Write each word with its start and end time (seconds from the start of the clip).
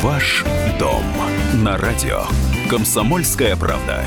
Ваш 0.00 0.44
дом 0.78 1.02
на 1.54 1.76
радио. 1.76 2.20
Комсомольская 2.70 3.56
правда. 3.56 4.04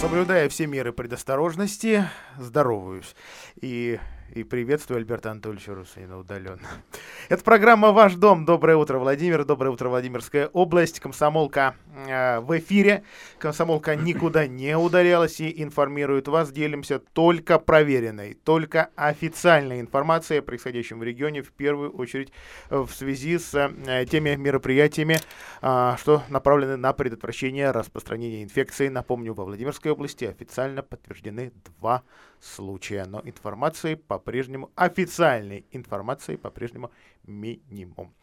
Соблюдая 0.00 0.48
все 0.48 0.68
меры 0.68 0.92
предосторожности, 0.92 2.04
здороваюсь. 2.38 3.16
И 3.60 3.98
и 4.34 4.44
приветствую 4.44 4.98
Альберта 4.98 5.30
Анатольевича 5.30 5.74
Русанина 5.74 6.18
удаленно. 6.18 6.68
Это 7.28 7.42
программа 7.42 7.92
«Ваш 7.92 8.14
дом». 8.14 8.44
Доброе 8.44 8.76
утро, 8.76 8.98
Владимир. 8.98 9.44
Доброе 9.44 9.70
утро, 9.70 9.88
Владимирская 9.88 10.46
область. 10.48 11.00
Комсомолка 11.00 11.74
э, 12.06 12.40
в 12.40 12.56
эфире. 12.58 13.02
Комсомолка 13.38 13.96
никуда 13.96 14.46
не 14.46 14.76
удалялась 14.76 15.40
и 15.40 15.62
информирует 15.62 16.28
вас. 16.28 16.52
Делимся 16.52 17.00
только 17.00 17.58
проверенной, 17.58 18.34
только 18.34 18.90
официальной 18.94 19.80
информацией 19.80 20.40
о 20.40 20.42
происходящем 20.42 21.00
в 21.00 21.02
регионе, 21.02 21.42
в 21.42 21.52
первую 21.52 21.90
очередь 21.92 22.32
э, 22.70 22.78
в 22.78 22.90
связи 22.90 23.38
с 23.38 23.54
э, 23.54 24.06
теми 24.06 24.36
мероприятиями, 24.36 25.18
э, 25.62 25.96
что 25.98 26.22
направлены 26.28 26.76
на 26.76 26.92
предотвращение 26.92 27.70
распространения 27.72 28.42
инфекции. 28.44 28.88
Напомню, 28.88 29.34
во 29.34 29.44
Владимирской 29.44 29.90
области 29.90 30.24
официально 30.24 30.82
подтверждены 30.82 31.52
два 31.80 32.02
но 33.06 33.20
информации 33.24 33.94
по-прежнему, 33.94 34.70
официальной 34.74 35.66
информации 35.72 36.36
по-прежнему 36.36 36.90
минимум. 37.24 38.14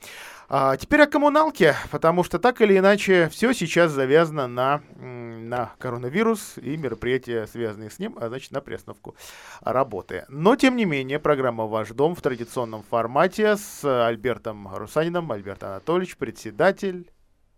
А, 0.49 0.75
теперь 0.77 1.01
о 1.01 1.07
коммуналке, 1.07 1.75
потому 1.91 2.23
что 2.23 2.39
так 2.39 2.61
или 2.61 2.77
иначе 2.77 3.29
все 3.29 3.53
сейчас 3.53 3.91
завязано 3.91 4.47
на, 4.47 4.81
на 4.95 5.73
коронавирус 5.77 6.57
и 6.57 6.77
мероприятия, 6.77 7.47
связанные 7.47 7.89
с 7.89 7.99
ним, 7.99 8.17
а 8.19 8.27
значит 8.27 8.51
на 8.51 8.61
приостановку 8.61 9.15
работы. 9.61 10.25
Но 10.29 10.55
тем 10.55 10.75
не 10.75 10.85
менее, 10.85 11.19
программа 11.19 11.65
«Ваш 11.65 11.89
дом» 11.89 12.15
в 12.15 12.21
традиционном 12.21 12.83
формате 12.83 13.57
с 13.57 13.83
Альбертом 14.07 14.73
Русанином, 14.75 15.31
Альберт 15.31 15.63
Анатольевич, 15.63 16.17
председатель 16.17 17.11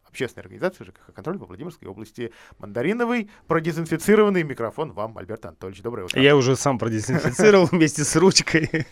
общественной 0.09 0.44
организации 0.44 0.84
ЖКХ 0.84 1.14
«Контроль» 1.14 1.38
во 1.38 1.45
Владимирской 1.45 1.88
области. 1.88 2.31
Мандариновый, 2.59 3.30
продезинфицированный 3.47 4.44
микрофон 4.44 4.92
вам, 4.92 5.17
Альберт 5.17 5.45
Анатольевич. 5.45 5.81
Доброе 5.81 6.06
утро. 6.06 6.22
Я 6.22 6.36
уже 6.36 6.56
сам 6.56 6.78
продезинфицировал 6.80 7.66
вместе 7.72 8.03
с 8.03 8.16
ручкой 8.16 8.88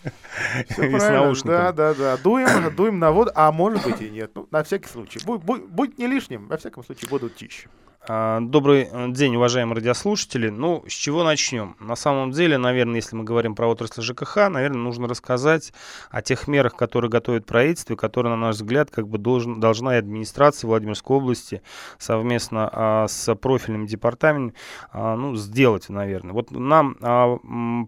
и 0.68 0.98
с 0.98 1.08
наушником. 1.08 1.50
Да, 1.50 1.72
да, 1.72 1.94
да. 1.94 2.16
Дуем, 2.16 2.74
дуем 2.76 2.98
на 2.98 3.12
воду, 3.12 3.30
а 3.34 3.52
может 3.52 3.84
быть 3.84 4.00
и 4.00 4.10
нет. 4.10 4.30
Ну, 4.34 4.48
на 4.50 4.62
всякий 4.62 4.88
случай. 4.88 5.20
Будь 5.24 5.98
не 5.98 6.06
лишним, 6.06 6.48
во 6.48 6.56
всяком 6.56 6.84
случае, 6.84 7.08
будут 7.08 7.36
тише. 7.36 7.68
А, 8.10 8.40
добрый 8.40 8.88
э, 8.90 9.08
день, 9.10 9.36
уважаемые 9.36 9.76
радиослушатели. 9.76 10.48
Ну, 10.48 10.82
с 10.88 10.92
чего 10.92 11.24
начнем? 11.24 11.76
На 11.78 11.94
самом 11.94 12.30
деле, 12.30 12.56
наверное, 12.56 12.96
если 12.96 13.14
мы 13.14 13.22
говорим 13.22 13.54
про 13.54 13.66
отрасль 13.66 14.00
ЖКХ, 14.00 14.48
наверное, 14.48 14.80
нужно 14.80 15.06
рассказать 15.06 15.74
о 16.10 16.22
тех 16.22 16.48
мерах, 16.48 16.74
которые 16.74 17.10
готовит 17.10 17.44
правительство, 17.44 17.92
и 17.92 17.96
которые, 17.96 18.34
на 18.34 18.40
наш 18.40 18.56
взгляд, 18.56 18.90
как 18.90 19.06
бы 19.08 19.18
должен, 19.18 19.60
должна 19.60 19.96
и 19.96 19.98
администрация 19.98 20.68
Владимирской 20.68 21.18
области 21.18 21.60
совместно 21.98 22.70
а, 22.72 23.08
с 23.08 23.34
профильным 23.34 23.86
департаментом 23.86 24.56
а, 24.90 25.14
ну, 25.14 25.36
сделать, 25.36 25.90
наверное. 25.90 26.32
Вот 26.32 26.50
нам 26.50 26.96
а, 27.02 27.36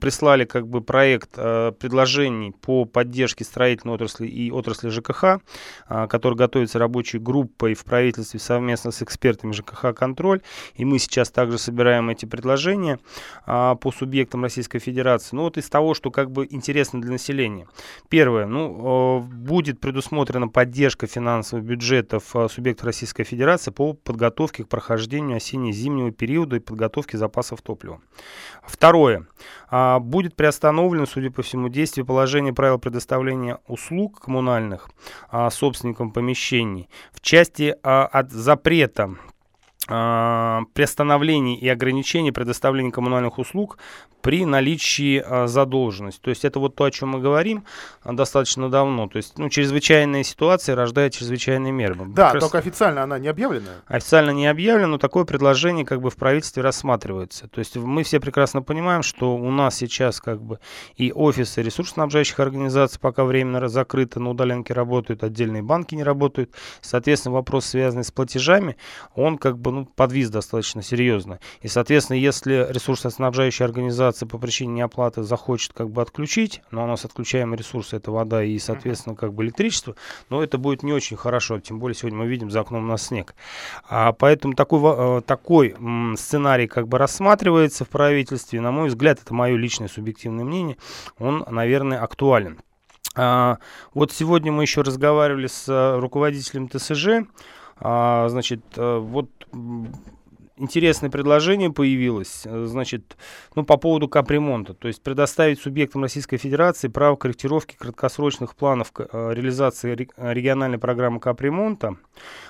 прислали 0.03 0.45
как 0.45 0.69
бы 0.69 0.83
проект 0.83 1.31
а, 1.39 1.73
предложений 1.73 2.53
по 2.61 2.85
поддержке 2.85 3.45
строительной 3.45 3.95
отрасли 3.95 4.27
и 4.27 4.51
отрасли 4.51 4.91
ЖКХ, 4.91 5.41
а, 5.89 6.07
который 6.09 6.35
готовится 6.35 6.79
рабочей 6.79 7.19
группой 7.19 7.73
в 7.73 7.85
правительстве 7.85 8.39
совместно 8.39 8.91
с 8.91 9.01
экспертами 9.01 9.53
ЖКХ 9.53 9.95
контроль. 10.11 10.41
И 10.75 10.85
мы 10.85 10.99
сейчас 10.99 11.31
также 11.31 11.59
собираем 11.59 12.11
эти 12.11 12.27
предложения 12.27 12.99
а, 13.47 13.77
по 13.77 13.93
субъектам 13.93 14.43
Российской 14.43 14.79
Федерации. 14.81 15.37
Ну 15.37 15.43
вот 15.43 15.57
из 15.57 15.69
того, 15.69 15.95
что 15.95 16.11
как 16.11 16.31
бы 16.31 16.47
интересно 16.51 17.01
для 17.01 17.13
населения. 17.13 17.67
Первое, 18.09 18.47
ну, 18.47 19.21
будет 19.21 19.81
предусмотрена 19.81 20.49
поддержка 20.49 21.07
финансовых 21.07 21.65
бюджетов 21.65 22.35
а, 22.35 22.49
субъектов 22.49 22.87
Российской 22.87 23.25
Федерации 23.25 23.71
по 23.71 23.95
подготовке 23.95 24.65
к 24.65 24.69
прохождению 24.69 25.37
осенне-зимнего 25.37 26.11
периода 26.11 26.57
и 26.57 26.61
подготовке 26.61 27.19
запасов 27.19 27.63
топлива. 27.63 28.01
Второе, 28.67 29.27
а, 29.69 30.01
будет 30.01 30.35
приостановлено, 30.37 31.07
судя 31.07 31.31
по 31.31 31.43
всему, 31.43 31.69
действие 31.69 32.05
положения 32.05 32.53
правил 32.53 32.79
предоставления 32.79 33.59
услуг 33.67 34.21
коммунальных 34.21 34.91
а, 35.31 35.51
собственникам 35.51 36.13
помещений 36.13 36.89
в 37.13 37.21
части 37.21 37.77
а, 37.83 38.07
от 38.07 38.31
запрета 38.33 39.15
приостановлений 39.87 41.57
и 41.57 41.69
ограничений 41.69 42.33
предоставления 42.33 42.93
коммунальных 42.93 43.39
услуг 43.39 43.79
при 44.21 44.45
наличии 44.45 45.23
а, 45.25 45.47
задолженности. 45.47 46.21
То 46.21 46.31
есть 46.31 46.45
это 46.45 46.59
вот 46.59 46.75
то, 46.75 46.85
о 46.85 46.91
чем 46.91 47.11
мы 47.11 47.21
говорим 47.21 47.65
а, 48.03 48.13
достаточно 48.13 48.71
давно. 48.71 49.09
То 49.09 49.17
есть 49.17 49.39
ну, 49.39 49.49
чрезвычайная 49.49 50.23
ситуация 50.23 50.77
рождает 50.77 51.15
чрезвычайные 51.15 51.73
меры. 51.73 51.97
Да, 52.09 52.33
раз... 52.33 52.43
только 52.43 52.59
официально 52.59 53.03
она 53.03 53.19
не 53.19 53.29
объявлена. 53.29 53.71
Официально 53.87 54.31
не 54.31 54.47
объявлена, 54.47 54.89
но 54.89 54.99
такое 54.99 55.25
предложение 55.25 55.85
как 55.85 56.01
бы 56.01 56.11
в 56.11 56.17
правительстве 56.17 56.63
рассматривается. 56.63 57.49
То 57.49 57.59
есть 57.59 57.77
мы 57.77 58.03
все 58.03 58.21
прекрасно 58.21 58.63
понимаем, 58.63 59.03
что 59.03 59.35
у 59.37 59.51
нас 59.51 59.77
сейчас 59.77 60.21
как 60.21 60.43
бы 60.43 60.59
и 60.97 61.13
офисы 61.13 61.63
ресурсоснабжающих 61.63 62.39
организаций 62.41 63.01
пока 63.01 63.25
временно 63.25 63.69
закрыты, 63.69 64.21
на 64.21 64.31
удаленке 64.31 64.75
работают, 64.75 65.25
отдельные 65.25 65.63
банки 65.63 65.95
не 65.95 66.05
работают. 66.05 66.55
Соответственно, 66.81 67.35
вопрос, 67.35 67.67
связанный 67.67 68.05
с 68.05 68.11
платежами, 68.11 68.77
он 69.15 69.39
как 69.39 69.59
бы 69.59 69.73
ну, 69.73 69.80
подвис 69.85 70.31
достаточно 70.31 70.83
серьезно. 70.83 71.41
И, 71.63 71.69
соответственно, 71.69 72.17
если 72.17 72.67
ресурсоснабжающая 72.71 73.67
организация 73.67 74.27
по 74.27 74.39
причине 74.39 74.75
неоплаты 74.75 75.23
захочет 75.23 75.73
как 75.73 75.91
бы 75.91 76.03
отключить, 76.03 76.63
но 76.71 76.85
у 76.85 76.87
нас 76.87 77.05
отключаемый 77.05 77.59
ресурс 77.59 77.93
это 77.93 78.11
вода 78.11 78.43
и, 78.43 78.59
соответственно, 78.59 79.17
как 79.17 79.35
бы 79.35 79.45
электричество, 79.45 79.97
но 80.29 80.43
это 80.43 80.59
будет 80.59 80.83
не 80.83 80.93
очень 80.93 81.17
хорошо, 81.17 81.61
тем 81.61 81.79
более 81.79 81.95
сегодня 81.95 82.19
мы 82.19 82.27
видим 82.27 82.51
за 82.51 82.61
окном 82.61 82.85
у 82.85 82.87
нас 82.87 83.07
снег. 83.07 83.35
А, 83.89 84.13
поэтому 84.13 84.55
такой, 84.55 84.81
э, 84.83 85.21
такой 85.23 85.77
сценарий 86.17 86.67
как 86.67 86.89
бы 86.89 86.99
рассматривается 86.99 87.85
в 87.85 87.89
правительстве, 87.89 88.61
на 88.61 88.71
мой 88.71 88.89
взгляд, 88.89 89.21
это 89.23 89.35
мое 89.35 89.57
личное 89.57 89.89
субъективное 89.89 90.45
мнение, 90.45 90.77
он, 91.19 91.45
наверное, 91.51 92.01
актуален. 92.01 92.61
А, 93.17 93.59
вот 93.93 94.13
сегодня 94.13 94.53
мы 94.53 94.63
еще 94.63 94.83
разговаривали 94.83 95.49
с 95.49 95.69
э, 95.69 95.99
руководителем 95.99 96.69
ТСЖ, 96.69 97.27
а, 97.81 98.29
значит, 98.29 98.61
э, 98.77 98.99
вот 98.99 99.31
интересное 100.61 101.11
предложение 101.11 101.73
появилось, 101.73 102.43
э, 102.45 102.65
значит, 102.67 103.17
ну, 103.55 103.65
по 103.65 103.77
поводу 103.77 104.09
капремонта. 104.09 104.75
То 104.75 104.89
есть 104.89 105.03
предоставить 105.03 105.61
субъектам 105.61 106.03
Российской 106.03 106.37
Федерации 106.37 106.89
право 106.89 107.17
корректировки 107.17 107.77
краткосрочных 107.77 108.55
планов 108.55 108.93
э, 108.97 109.33
реализации 109.33 109.95
региональной 110.17 110.79
программы 110.79 111.19
капремонта 111.19 111.97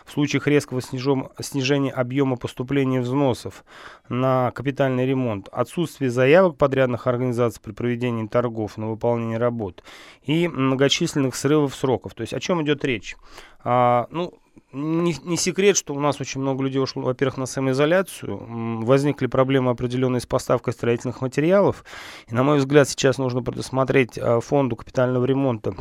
в 0.05 0.13
случаях 0.13 0.49
резкого 0.49 0.83
снижом, 0.83 1.31
снижения 1.41 1.93
объема 1.93 2.37
поступления 2.37 3.01
взносов 3.01 3.65
на 4.09 4.51
капитальный 4.51 5.07
ремонт, 5.07 5.49
отсутствие 5.53 6.11
заявок 6.11 6.57
подрядных 6.57 7.07
организаций 7.07 7.63
при 7.63 7.73
проведении 7.73 8.27
торгов 8.27 8.77
на 8.77 8.91
выполнение 8.91 9.39
работ 9.39 9.85
и 10.25 10.49
многочисленных 10.49 11.37
срывов 11.37 11.75
сроков. 11.75 12.15
То 12.15 12.23
есть 12.23 12.35
о 12.35 12.41
чем 12.41 12.63
идет 12.63 12.85
речь? 12.85 13.17
А, 13.63 14.09
ну, 14.11 14.35
не, 14.73 15.15
не 15.25 15.37
секрет, 15.37 15.77
что 15.77 15.95
у 15.95 16.01
нас 16.01 16.21
очень 16.21 16.41
много 16.41 16.63
людей 16.63 16.81
ушло, 16.81 17.03
во-первых, 17.03 17.39
на 17.39 17.47
самоизоляцию. 17.47 18.83
Возникли 18.85 19.27
проблемы 19.27 19.71
определенные 19.71 20.21
с 20.21 20.27
поставкой 20.27 20.73
строительных 20.73 21.21
материалов. 21.21 21.85
И, 22.29 22.35
на 22.35 22.43
мой 22.43 22.59
взгляд, 22.59 22.89
сейчас 22.89 23.19
нужно 23.19 23.43
предусмотреть 23.43 24.19
а, 24.19 24.41
фонду 24.41 24.77
капитального 24.77 25.25
ремонта 25.25 25.75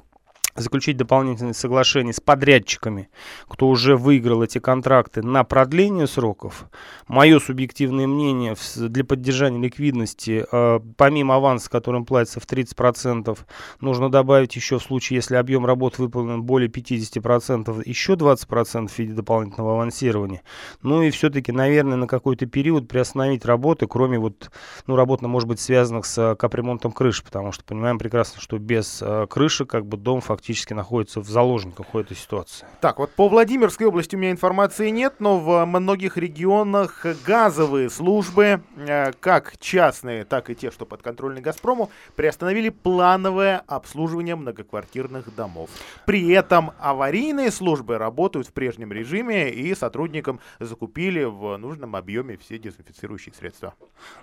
заключить 0.59 0.97
дополнительные 0.97 1.53
соглашения 1.53 2.13
с 2.13 2.19
подрядчиками, 2.19 3.09
кто 3.47 3.67
уже 3.67 3.95
выиграл 3.95 4.43
эти 4.43 4.59
контракты 4.59 5.21
на 5.21 5.43
продление 5.43 6.07
сроков. 6.07 6.65
Мое 7.07 7.39
субъективное 7.39 8.07
мнение 8.07 8.55
для 8.75 9.03
поддержания 9.03 9.59
ликвидности, 9.59 10.45
э, 10.51 10.79
помимо 10.97 11.35
аванса, 11.35 11.69
которым 11.69 12.05
платится 12.05 12.39
в 12.39 12.45
30%, 12.45 13.45
нужно 13.81 14.11
добавить 14.11 14.55
еще 14.55 14.79
в 14.79 14.83
случае, 14.83 15.17
если 15.17 15.35
объем 15.35 15.65
работ 15.65 15.97
выполнен 15.97 16.43
более 16.43 16.69
50%, 16.69 17.81
еще 17.85 18.13
20% 18.13 18.87
в 18.89 18.99
виде 18.99 19.13
дополнительного 19.13 19.73
авансирования. 19.73 20.41
Ну 20.81 21.01
и 21.01 21.09
все-таки, 21.11 21.51
наверное, 21.51 21.97
на 21.97 22.07
какой-то 22.07 22.45
период 22.45 22.87
приостановить 22.87 23.45
работы, 23.45 23.87
кроме 23.87 24.19
вот, 24.19 24.51
ну, 24.87 24.95
работ, 24.95 25.21
может 25.21 25.47
быть, 25.47 25.59
связанных 25.59 26.05
с 26.05 26.35
капремонтом 26.35 26.91
крыши, 26.91 27.23
потому 27.23 27.51
что 27.51 27.63
понимаем 27.63 27.97
прекрасно, 27.97 28.41
что 28.41 28.57
без 28.57 29.01
э, 29.01 29.27
крыши 29.29 29.65
как 29.65 29.85
бы 29.85 29.97
дом 29.97 30.21
фактически 30.21 30.48
фактически 30.49 30.73
находится 30.73 31.19
в 31.19 31.29
заложниках 31.29 31.93
у 31.93 31.99
этой 31.99 32.17
ситуации. 32.17 32.65
Так, 32.81 32.97
вот 32.97 33.11
по 33.11 33.29
Владимирской 33.29 33.85
области 33.85 34.15
у 34.15 34.19
меня 34.19 34.31
информации 34.31 34.89
нет, 34.89 35.15
но 35.19 35.37
в 35.37 35.63
многих 35.65 36.17
регионах 36.17 37.05
газовые 37.23 37.91
службы, 37.91 38.61
э, 38.75 39.11
как 39.19 39.59
частные, 39.59 40.25
так 40.25 40.49
и 40.49 40.55
те, 40.55 40.71
что 40.71 40.87
подконтрольны 40.87 41.39
«Газпрому», 41.39 41.91
приостановили 42.15 42.69
плановое 42.69 43.61
обслуживание 43.67 44.35
многоквартирных 44.35 45.35
домов. 45.35 45.69
При 46.07 46.29
этом 46.31 46.71
аварийные 46.79 47.51
службы 47.51 47.99
работают 47.99 48.47
в 48.47 48.51
прежнем 48.51 48.91
режиме 48.91 49.51
и 49.51 49.75
сотрудникам 49.75 50.39
закупили 50.59 51.25
в 51.25 51.57
нужном 51.57 51.95
объеме 51.95 52.37
все 52.37 52.57
дезинфицирующие 52.57 53.35
средства. 53.35 53.75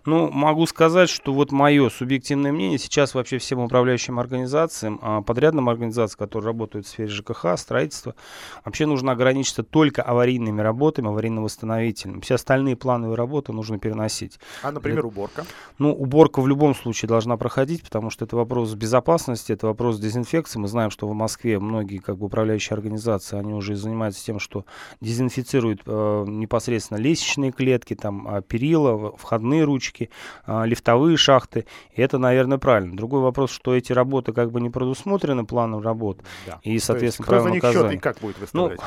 Ну, 0.05 0.29
могу 0.33 0.67
сказать, 0.67 1.09
что 1.09 1.33
вот 1.33 1.53
мое 1.53 1.89
субъективное 1.89 2.51
мнение, 2.51 2.79
сейчас 2.79 3.15
вообще 3.15 3.39
всем 3.39 3.61
управляющим 3.61 4.19
организациям, 4.19 4.99
а, 5.03 5.23
подрядным 5.23 5.69
организациям, 5.69 6.06
организаций, 6.07 6.19
которые 6.19 6.47
работают 6.47 6.87
в 6.87 6.89
сфере 6.89 7.09
ЖКХ, 7.09 7.57
строительства. 7.57 8.15
Вообще 8.65 8.87
нужно 8.87 9.13
ограничиться 9.13 9.63
только 9.63 10.03
аварийными 10.03 10.61
работами, 10.61 11.09
аварийно-восстановительными. 11.09 12.21
Все 12.21 12.35
остальные 12.35 12.77
плановые 12.77 13.17
работы 13.17 13.53
нужно 13.53 13.79
переносить. 13.79 14.39
А, 14.63 14.73
например, 14.73 15.03
Для... 15.03 15.09
уборка? 15.09 15.45
Ну, 15.79 15.93
уборка 15.93 16.41
в 16.41 16.49
любом 16.49 16.75
случае 16.75 17.09
должна 17.09 17.37
проходить, 17.37 17.83
потому 17.83 18.11
что 18.11 18.25
это 18.25 18.37
вопрос 18.37 18.75
безопасности, 18.75 19.53
это 19.53 19.67
вопрос 19.67 19.99
дезинфекции. 19.99 20.59
Мы 20.59 20.69
знаем, 20.69 20.91
что 20.91 21.09
в 21.09 21.15
Москве 21.15 21.59
многие 21.59 21.99
как 21.99 22.17
бы 22.17 22.27
управляющие 22.27 22.75
организации, 22.75 23.39
они 23.39 23.55
уже 23.55 23.77
занимаются 23.77 24.25
тем, 24.25 24.39
что 24.39 24.65
дезинфицируют 25.01 25.83
э, 25.87 26.25
непосредственно 26.29 26.99
лестничные 26.99 27.53
клетки, 27.53 27.95
там, 27.95 28.29
э, 28.29 28.43
перила, 28.43 29.17
входные 29.17 29.65
ручки, 29.65 30.11
э, 30.47 30.67
лифтовые 30.67 31.17
шахты. 31.17 31.67
И 31.95 32.03
это, 32.03 32.19
наверное, 32.19 32.59
правильно. 32.59 32.97
Другой 32.97 33.21
вопрос, 33.21 33.51
что 33.51 33.75
эти 33.75 33.93
работы 33.93 34.33
как 34.33 34.51
бы 34.51 34.61
не 34.61 34.71
предусмотрены 34.71 35.45
планом 35.47 35.81
работ. 35.97 36.19
Да. 36.47 36.61
И, 36.63 36.79
соответственно, 36.79 37.41
за 37.41 37.51
них 37.51 37.63
счет 37.63 37.93
и 37.93 37.99
как 37.99 38.19
будет 38.21 38.37
ну, 38.37 38.69
выставлять? 38.69 38.79
Ну, 38.79 38.85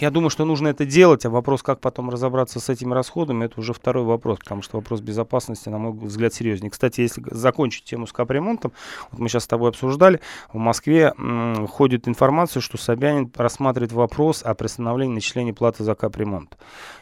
я 0.00 0.10
думаю, 0.10 0.30
что 0.30 0.44
нужно 0.44 0.68
это 0.68 0.86
делать, 0.86 1.26
а 1.26 1.30
вопрос, 1.30 1.62
как 1.62 1.80
потом 1.80 2.08
разобраться 2.08 2.58
с 2.58 2.68
этими 2.68 2.94
расходами, 2.94 3.44
это 3.44 3.60
уже 3.60 3.74
второй 3.74 4.04
вопрос, 4.04 4.38
потому 4.38 4.62
что 4.62 4.78
вопрос 4.78 5.00
безопасности, 5.00 5.68
на 5.68 5.78
мой 5.78 5.92
взгляд, 5.92 6.32
серьезнее. 6.32 6.70
Кстати, 6.70 7.02
если 7.02 7.22
закончить 7.30 7.84
тему 7.84 8.06
с 8.06 8.12
капремонтом, 8.12 8.72
вот 9.10 9.20
мы 9.20 9.28
сейчас 9.28 9.44
с 9.44 9.46
тобой 9.46 9.70
обсуждали, 9.70 10.20
в 10.52 10.56
Москве 10.56 11.12
м, 11.18 11.66
ходит 11.66 12.08
информация, 12.08 12.60
что 12.60 12.78
Собянин 12.78 13.30
рассматривает 13.36 13.92
вопрос 13.92 14.42
о 14.42 14.54
приостановлении 14.54 15.14
начисления 15.14 15.52
платы 15.52 15.84
за 15.84 15.94
капремонт. 15.94 16.56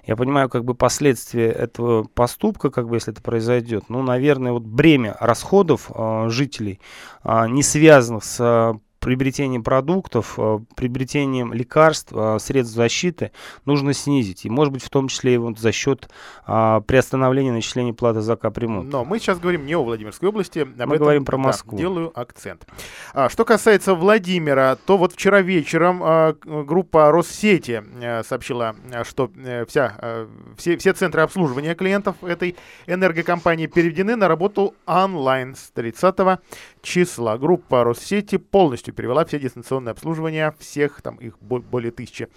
Я 0.04 0.16
понимаю, 0.16 0.48
как 0.48 0.64
бы 0.64 0.74
последствия 0.74 1.50
этого 1.50 2.02
поступка, 2.02 2.70
как 2.70 2.88
бы 2.88 2.96
если 2.96 3.12
это 3.12 3.22
произойдет, 3.22 3.84
ну, 3.88 4.02
наверное, 4.02 4.52
вот 4.52 4.64
бремя 4.64 5.16
расходов 5.20 5.90
э, 5.94 6.28
жителей, 6.30 6.80
э, 7.22 7.46
не 7.48 7.62
связанных 7.62 8.24
с 8.24 8.80
приобретением 9.00 9.62
продуктов, 9.62 10.34
э, 10.38 10.58
приобретением 10.74 11.52
лекарств, 11.52 12.12
э, 12.12 12.38
средств 12.40 12.74
защиты 12.74 13.32
нужно 13.64 13.92
снизить. 13.92 14.44
И, 14.44 14.50
может 14.50 14.72
быть, 14.72 14.82
в 14.82 14.90
том 14.90 15.08
числе 15.08 15.34
и 15.34 15.36
вот 15.36 15.58
за 15.58 15.72
счет 15.72 16.08
а, 16.46 16.80
приостановления 16.80 17.52
начисления 17.52 17.92
платы 17.92 18.20
за 18.20 18.36
капремонт. 18.36 18.90
Но 18.90 19.04
мы 19.04 19.18
сейчас 19.18 19.38
говорим 19.38 19.66
не 19.66 19.74
о 19.74 19.82
Владимирской 19.82 20.28
области. 20.28 20.60
Об 20.60 20.68
мы 20.76 20.94
этом, 20.94 20.98
говорим 20.98 21.24
про 21.24 21.36
Москву. 21.36 21.72
Да, 21.72 21.78
делаю 21.78 22.18
акцент. 22.18 22.66
А, 23.12 23.28
что 23.28 23.44
касается 23.44 23.94
Владимира, 23.94 24.76
то 24.76 24.96
вот 24.96 25.12
вчера 25.12 25.42
вечером 25.42 26.00
а, 26.02 26.34
группа 26.44 27.10
Россети 27.12 27.82
а, 28.02 28.22
сообщила, 28.24 28.74
что 29.04 29.30
вся, 29.68 29.94
а, 29.98 30.28
все, 30.56 30.76
все 30.76 30.92
центры 30.92 31.22
обслуживания 31.22 31.74
клиентов 31.74 32.16
этой 32.22 32.56
энергокомпании 32.86 33.66
переведены 33.66 34.16
на 34.16 34.28
работу 34.28 34.74
онлайн 34.86 35.54
с 35.54 35.70
30 35.70 36.40
числа. 36.82 37.38
Группа 37.38 37.84
Россети 37.84 38.36
полностью 38.36 38.94
перевела 38.94 39.24
все 39.24 39.38
дистанционное 39.38 39.92
обслуживание 39.92 40.54
всех, 40.58 41.02
там 41.02 41.16
их 41.16 41.38
более 41.40 41.90
тысячи 41.90 42.28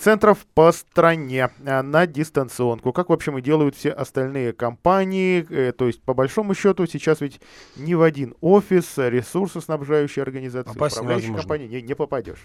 центров 0.00 0.46
по 0.54 0.72
стране 0.72 1.50
а, 1.66 1.82
на 1.82 2.06
дистанционку. 2.06 2.92
Как, 2.92 3.08
в 3.08 3.12
общем, 3.12 3.38
и 3.38 3.42
делают 3.42 3.76
все 3.76 3.90
остальные 3.90 4.52
компании. 4.52 5.46
Э, 5.50 5.72
то 5.72 5.86
есть, 5.86 6.02
по 6.02 6.14
большому 6.14 6.54
счету, 6.54 6.86
сейчас 6.86 7.20
ведь 7.20 7.40
ни 7.76 7.94
в 7.94 8.02
один 8.02 8.34
офис, 8.40 8.94
ресурсоснабжающей 8.96 10.22
организации, 10.22 10.70
управляющей 10.70 11.34
компании 11.34 11.66
не, 11.66 11.82
не 11.82 11.94
попадешь. 11.94 12.44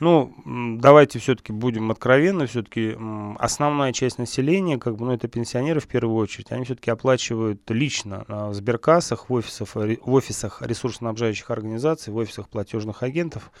Ну, 0.00 0.34
давайте 0.44 1.18
все-таки 1.18 1.52
будем 1.52 1.90
откровенны, 1.90 2.46
все-таки 2.46 2.96
основная 3.38 3.92
часть 3.92 4.18
населения, 4.18 4.78
как 4.78 4.96
бы, 4.96 5.06
ну, 5.06 5.12
это 5.12 5.28
пенсионеры 5.28 5.80
в 5.80 5.86
первую 5.86 6.16
очередь, 6.16 6.50
они 6.50 6.64
все-таки 6.64 6.90
оплачивают 6.90 7.62
лично 7.70 8.24
в 8.26 8.54
сберкассах, 8.54 9.30
в 9.30 9.32
офисах, 9.32 9.74
в 9.74 10.12
офисах 10.12 10.62
ресурсоснабжающих 10.62 11.50
организаций, 11.50 12.12
в 12.12 12.16
офисах 12.16 12.48
платежных 12.48 13.02
агентов 13.02 13.52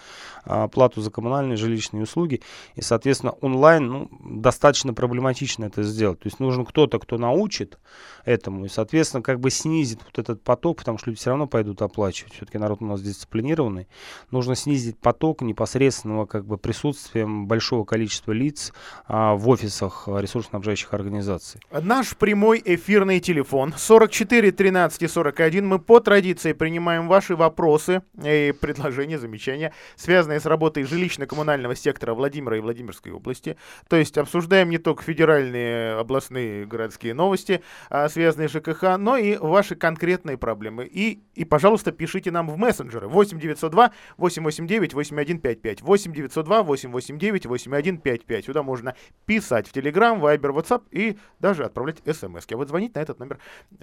а, 0.44 0.68
плату 0.68 1.00
за 1.00 1.10
коммунальные 1.10 1.56
жилищные 1.56 2.02
услуги. 2.02 2.42
И, 2.74 2.82
соответственно, 2.82 3.32
онлайн 3.40 3.86
ну, 3.86 4.10
достаточно 4.24 4.92
проблематично 4.92 5.64
это 5.64 5.82
сделать. 5.82 6.20
То 6.20 6.26
есть 6.26 6.40
нужен 6.40 6.64
кто-то, 6.64 6.98
кто 6.98 7.16
научит 7.16 7.78
этому 8.24 8.64
и, 8.64 8.68
соответственно, 8.68 9.22
как 9.22 9.40
бы 9.40 9.50
снизит 9.50 10.00
вот 10.04 10.18
этот 10.18 10.42
поток, 10.42 10.78
потому 10.78 10.98
что 10.98 11.10
люди 11.10 11.20
все 11.20 11.30
равно 11.30 11.46
пойдут 11.46 11.80
оплачивать. 11.82 12.34
Все-таки 12.34 12.58
народ 12.58 12.82
у 12.82 12.86
нас 12.86 13.00
дисциплинированный. 13.02 13.86
Нужно 14.30 14.54
снизить 14.56 14.98
поток 14.98 15.42
непосредственного 15.42 16.23
как 16.26 16.46
бы 16.46 16.58
присутствием 16.58 17.46
большого 17.46 17.84
количества 17.84 18.32
лиц 18.32 18.72
а, 19.06 19.34
в 19.34 19.48
офисах 19.48 20.08
ресурсоснабжающих 20.08 20.92
организаций. 20.94 21.60
Наш 21.70 22.16
прямой 22.16 22.62
эфирный 22.64 23.20
телефон 23.20 23.74
44 23.76 24.52
13 24.52 25.10
41. 25.10 25.66
Мы 25.66 25.78
по 25.78 26.00
традиции 26.00 26.52
принимаем 26.52 27.08
ваши 27.08 27.36
вопросы 27.36 28.02
и 28.22 28.54
предложения, 28.60 29.18
замечания, 29.18 29.72
связанные 29.96 30.40
с 30.40 30.46
работой 30.46 30.84
жилищно-коммунального 30.84 31.74
сектора 31.74 32.14
Владимира 32.14 32.56
и 32.56 32.60
Владимирской 32.60 33.12
области. 33.12 33.56
То 33.88 33.96
есть 33.96 34.16
обсуждаем 34.18 34.70
не 34.70 34.78
только 34.78 35.02
федеральные, 35.02 35.94
областные, 35.94 36.66
городские 36.66 37.14
новости, 37.14 37.62
а, 37.90 38.08
связанные 38.08 38.48
с 38.48 38.52
ЖКХ, 38.52 38.96
но 38.98 39.16
и 39.16 39.36
ваши 39.36 39.74
конкретные 39.74 40.38
проблемы. 40.38 40.86
И, 40.86 41.22
и 41.34 41.44
пожалуйста, 41.44 41.92
пишите 41.92 42.30
нам 42.30 42.48
в 42.48 42.56
мессенджеры 42.56 43.08
8 43.08 43.38
902 43.38 43.90
889 44.16 44.94
8155 44.94 45.82
8 45.82 46.12
902 46.14 46.62
889 46.62 47.46
8155. 47.46 48.44
Сюда 48.44 48.62
можно 48.62 48.94
писать 49.26 49.68
в 49.68 49.74
Telegram, 49.74 50.20
Viber, 50.20 50.54
WhatsApp 50.54 50.82
и 50.90 51.16
даже 51.40 51.64
отправлять 51.64 51.98
смс. 52.06 52.46
А 52.50 52.56
вот 52.56 52.68
звонить 52.68 52.94
на 52.94 53.00
этот 53.00 53.18
номер 53.18 53.38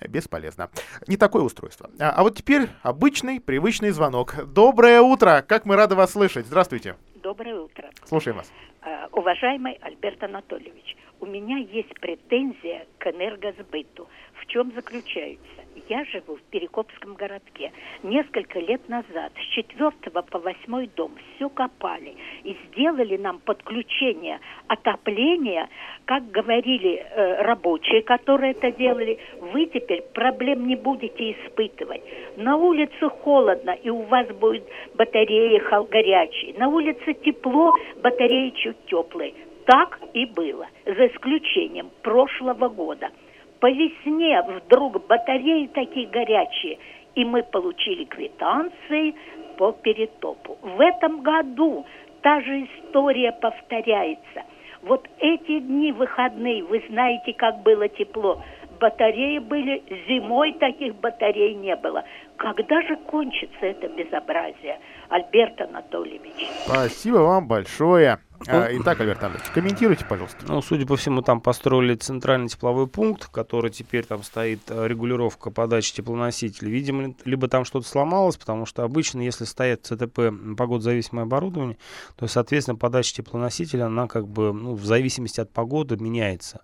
бесполезно. 0.09 0.69
Не 1.07 1.17
такое 1.17 1.43
устройство. 1.43 1.89
А, 1.99 2.11
а 2.11 2.23
вот 2.23 2.35
теперь 2.35 2.67
обычный, 2.81 3.39
привычный 3.39 3.91
звонок. 3.91 4.35
Доброе 4.53 5.01
утро! 5.01 5.43
Как 5.47 5.65
мы 5.65 5.75
рады 5.75 5.95
вас 5.95 6.11
слышать. 6.11 6.45
Здравствуйте. 6.45 6.95
Доброе 7.15 7.59
утро. 7.59 7.89
Слушаем 8.05 8.37
вас. 8.37 8.51
Uh, 8.81 9.07
уважаемый 9.11 9.73
Альберт 9.81 10.23
Анатольевич, 10.23 10.97
у 11.19 11.27
меня 11.27 11.57
есть 11.57 11.93
претензия 11.99 12.87
к 12.97 13.07
энергосбыту. 13.07 14.07
В 14.41 14.45
чем 14.47 14.73
заключается? 14.73 15.60
Я 15.87 16.03
живу 16.05 16.35
в 16.35 16.41
Перекопском 16.51 17.15
городке. 17.15 17.71
Несколько 18.03 18.59
лет 18.59 18.87
назад 18.89 19.31
с 19.35 19.53
4 19.55 19.91
по 20.11 20.39
8 20.39 20.87
дом 20.95 21.11
все 21.35 21.49
копали 21.49 22.15
и 22.43 22.57
сделали 22.67 23.17
нам 23.17 23.39
подключение 23.39 24.39
отопления, 24.67 25.69
как 26.05 26.29
говорили 26.31 26.95
э, 26.95 27.41
рабочие, 27.43 28.01
которые 28.03 28.51
это 28.51 28.71
делали, 28.71 29.19
вы 29.39 29.65
теперь 29.65 30.01
проблем 30.13 30.67
не 30.67 30.75
будете 30.75 31.31
испытывать. 31.31 32.01
На 32.37 32.57
улице 32.57 33.09
холодно, 33.23 33.71
и 33.71 33.89
у 33.89 34.01
вас 34.03 34.27
будет 34.27 34.63
батареи 34.95 35.61
горячие. 35.89 36.53
На 36.57 36.67
улице 36.67 37.13
тепло, 37.13 37.73
батареи 38.01 38.51
чуть 38.51 38.85
теплые. 38.85 39.33
Так 39.65 39.99
и 40.13 40.25
было, 40.25 40.67
за 40.85 41.07
исключением 41.07 41.91
прошлого 42.01 42.67
года– 42.69 43.09
по 43.61 43.69
весне 43.69 44.41
вдруг 44.41 45.07
батареи 45.07 45.67
такие 45.67 46.07
горячие, 46.07 46.79
и 47.15 47.23
мы 47.23 47.43
получили 47.43 48.05
квитанции 48.05 49.15
по 49.57 49.71
перетопу. 49.71 50.57
В 50.61 50.81
этом 50.81 51.21
году 51.21 51.85
та 52.21 52.41
же 52.41 52.65
история 52.65 53.31
повторяется. 53.31 54.43
Вот 54.81 55.07
эти 55.19 55.59
дни 55.59 55.91
выходные, 55.91 56.63
вы 56.63 56.83
знаете, 56.89 57.33
как 57.33 57.61
было 57.61 57.87
тепло. 57.87 58.41
Батареи 58.79 59.37
были, 59.37 59.83
зимой 60.07 60.53
таких 60.53 60.95
батарей 60.95 61.53
не 61.53 61.75
было. 61.75 62.03
Когда 62.37 62.81
же 62.81 62.95
кончится 62.95 63.63
это 63.63 63.87
безобразие, 63.89 64.79
Альберт 65.09 65.61
Анатольевич? 65.61 66.49
Спасибо 66.65 67.17
вам 67.17 67.47
большое. 67.47 68.17
А, 68.47 68.69
итак, 68.71 68.99
Альберт 68.99 69.23
Андреевич, 69.23 69.51
комментируйте, 69.51 70.05
пожалуйста. 70.05 70.37
Ну, 70.47 70.61
судя 70.61 70.85
по 70.85 70.95
всему, 70.95 71.21
там 71.21 71.41
построили 71.41 71.95
центральный 71.95 72.47
тепловой 72.47 72.87
пункт, 72.87 73.27
который 73.27 73.71
теперь 73.71 74.05
там 74.05 74.23
стоит 74.23 74.61
э, 74.69 74.87
регулировка 74.87 75.51
подачи 75.51 75.93
теплоносителей. 75.93 76.71
Видимо, 76.71 77.13
либо 77.25 77.47
там 77.47 77.65
что-то 77.65 77.87
сломалось, 77.87 78.37
потому 78.37 78.65
что 78.65 78.83
обычно, 78.83 79.21
если 79.21 79.45
стоят 79.45 79.85
ЦТП 79.85 80.31
погодозависимое 80.57 81.25
оборудование, 81.25 81.77
то, 82.15 82.27
соответственно, 82.27 82.77
подача 82.77 83.13
теплоносителя, 83.15 83.85
она 83.85 84.07
как 84.07 84.27
бы, 84.27 84.53
ну, 84.53 84.73
в 84.75 84.85
зависимости 84.85 85.39
от 85.39 85.51
погоды 85.51 85.97
меняется. 85.97 86.61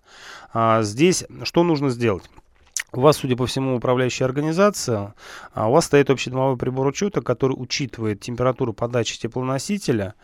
А 0.52 0.82
здесь 0.82 1.24
что 1.44 1.62
нужно 1.62 1.90
сделать? 1.90 2.24
У 2.92 3.00
вас, 3.00 3.18
судя 3.18 3.36
по 3.36 3.46
всему, 3.46 3.76
управляющая 3.76 4.26
организация, 4.26 5.14
а 5.52 5.68
у 5.68 5.72
вас 5.72 5.84
стоит 5.84 6.08
общий 6.08 6.30
домовой 6.30 6.56
прибор 6.56 6.86
учета, 6.86 7.20
который 7.20 7.52
учитывает 7.52 8.20
температуру 8.20 8.72
подачи 8.72 9.18
теплоносителя, 9.18 10.14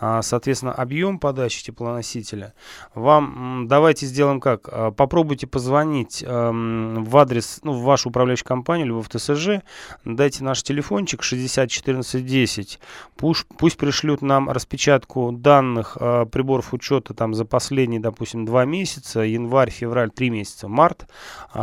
а, 0.00 0.22
соответственно, 0.22 0.72
объем 0.72 1.18
подачи 1.18 1.62
теплоносителя. 1.62 2.54
Вам 2.94 3.66
давайте 3.68 4.06
сделаем 4.06 4.40
как? 4.40 4.68
А, 4.72 4.90
попробуйте 4.90 5.46
позвонить 5.46 6.22
в 6.26 7.16
адрес, 7.16 7.60
ну, 7.62 7.72
в 7.72 7.82
вашу 7.82 8.08
управляющую 8.08 8.46
компанию, 8.46 8.86
либо 8.86 9.02
в 9.02 9.08
ТСЖ, 9.08 9.60
дайте 10.04 10.44
наш 10.44 10.62
телефончик 10.62 11.22
60 11.22 11.70
14 11.70 12.24
10, 12.24 12.80
пусть, 13.16 13.46
пусть 13.58 13.76
пришлют 13.76 14.22
нам 14.22 14.48
распечатку 14.48 15.30
данных 15.30 15.98
приборов 16.30 16.72
учета 16.72 17.12
там 17.12 17.34
за 17.34 17.44
последние, 17.44 18.00
допустим, 18.00 18.46
два 18.46 18.64
месяца, 18.64 19.20
январь, 19.20 19.70
февраль, 19.70 20.10
три 20.10 20.30
месяца, 20.30 20.68
март, 20.68 21.06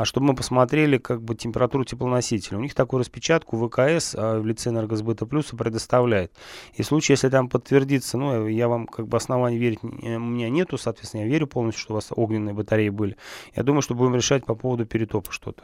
чтобы 0.03 0.27
мы 0.27 0.35
посмотрели, 0.41 0.71
смотрели 0.71 0.97
как 0.97 1.21
бы 1.21 1.35
температуру 1.35 1.83
теплоносителя. 1.83 2.57
У 2.57 2.61
них 2.61 2.73
такую 2.73 2.99
распечатку 2.99 3.57
ВКС 3.57 4.15
а, 4.15 4.39
в 4.39 4.45
лице 4.45 4.69
энергосбыта 4.69 5.25
плюса 5.25 5.55
предоставляет. 5.55 6.31
И 6.73 6.81
в 6.81 6.85
случае, 6.85 7.13
если 7.13 7.29
там 7.29 7.47
подтвердится, 7.49 8.17
ну, 8.17 8.47
я 8.47 8.67
вам 8.67 8.87
как 8.87 9.07
бы 9.07 9.17
оснований 9.17 9.57
верить 9.57 9.79
у 9.83 9.87
меня 9.87 10.49
нету, 10.49 10.77
соответственно, 10.77 11.21
я 11.21 11.27
верю 11.27 11.47
полностью, 11.47 11.81
что 11.81 11.93
у 11.93 11.95
вас 11.95 12.07
огненные 12.09 12.53
батареи 12.53 12.89
были. 12.89 13.17
Я 13.55 13.63
думаю, 13.63 13.81
что 13.81 13.95
будем 13.95 14.15
решать 14.15 14.45
по 14.45 14.55
поводу 14.55 14.85
перетопа 14.85 15.31
что-то. 15.31 15.63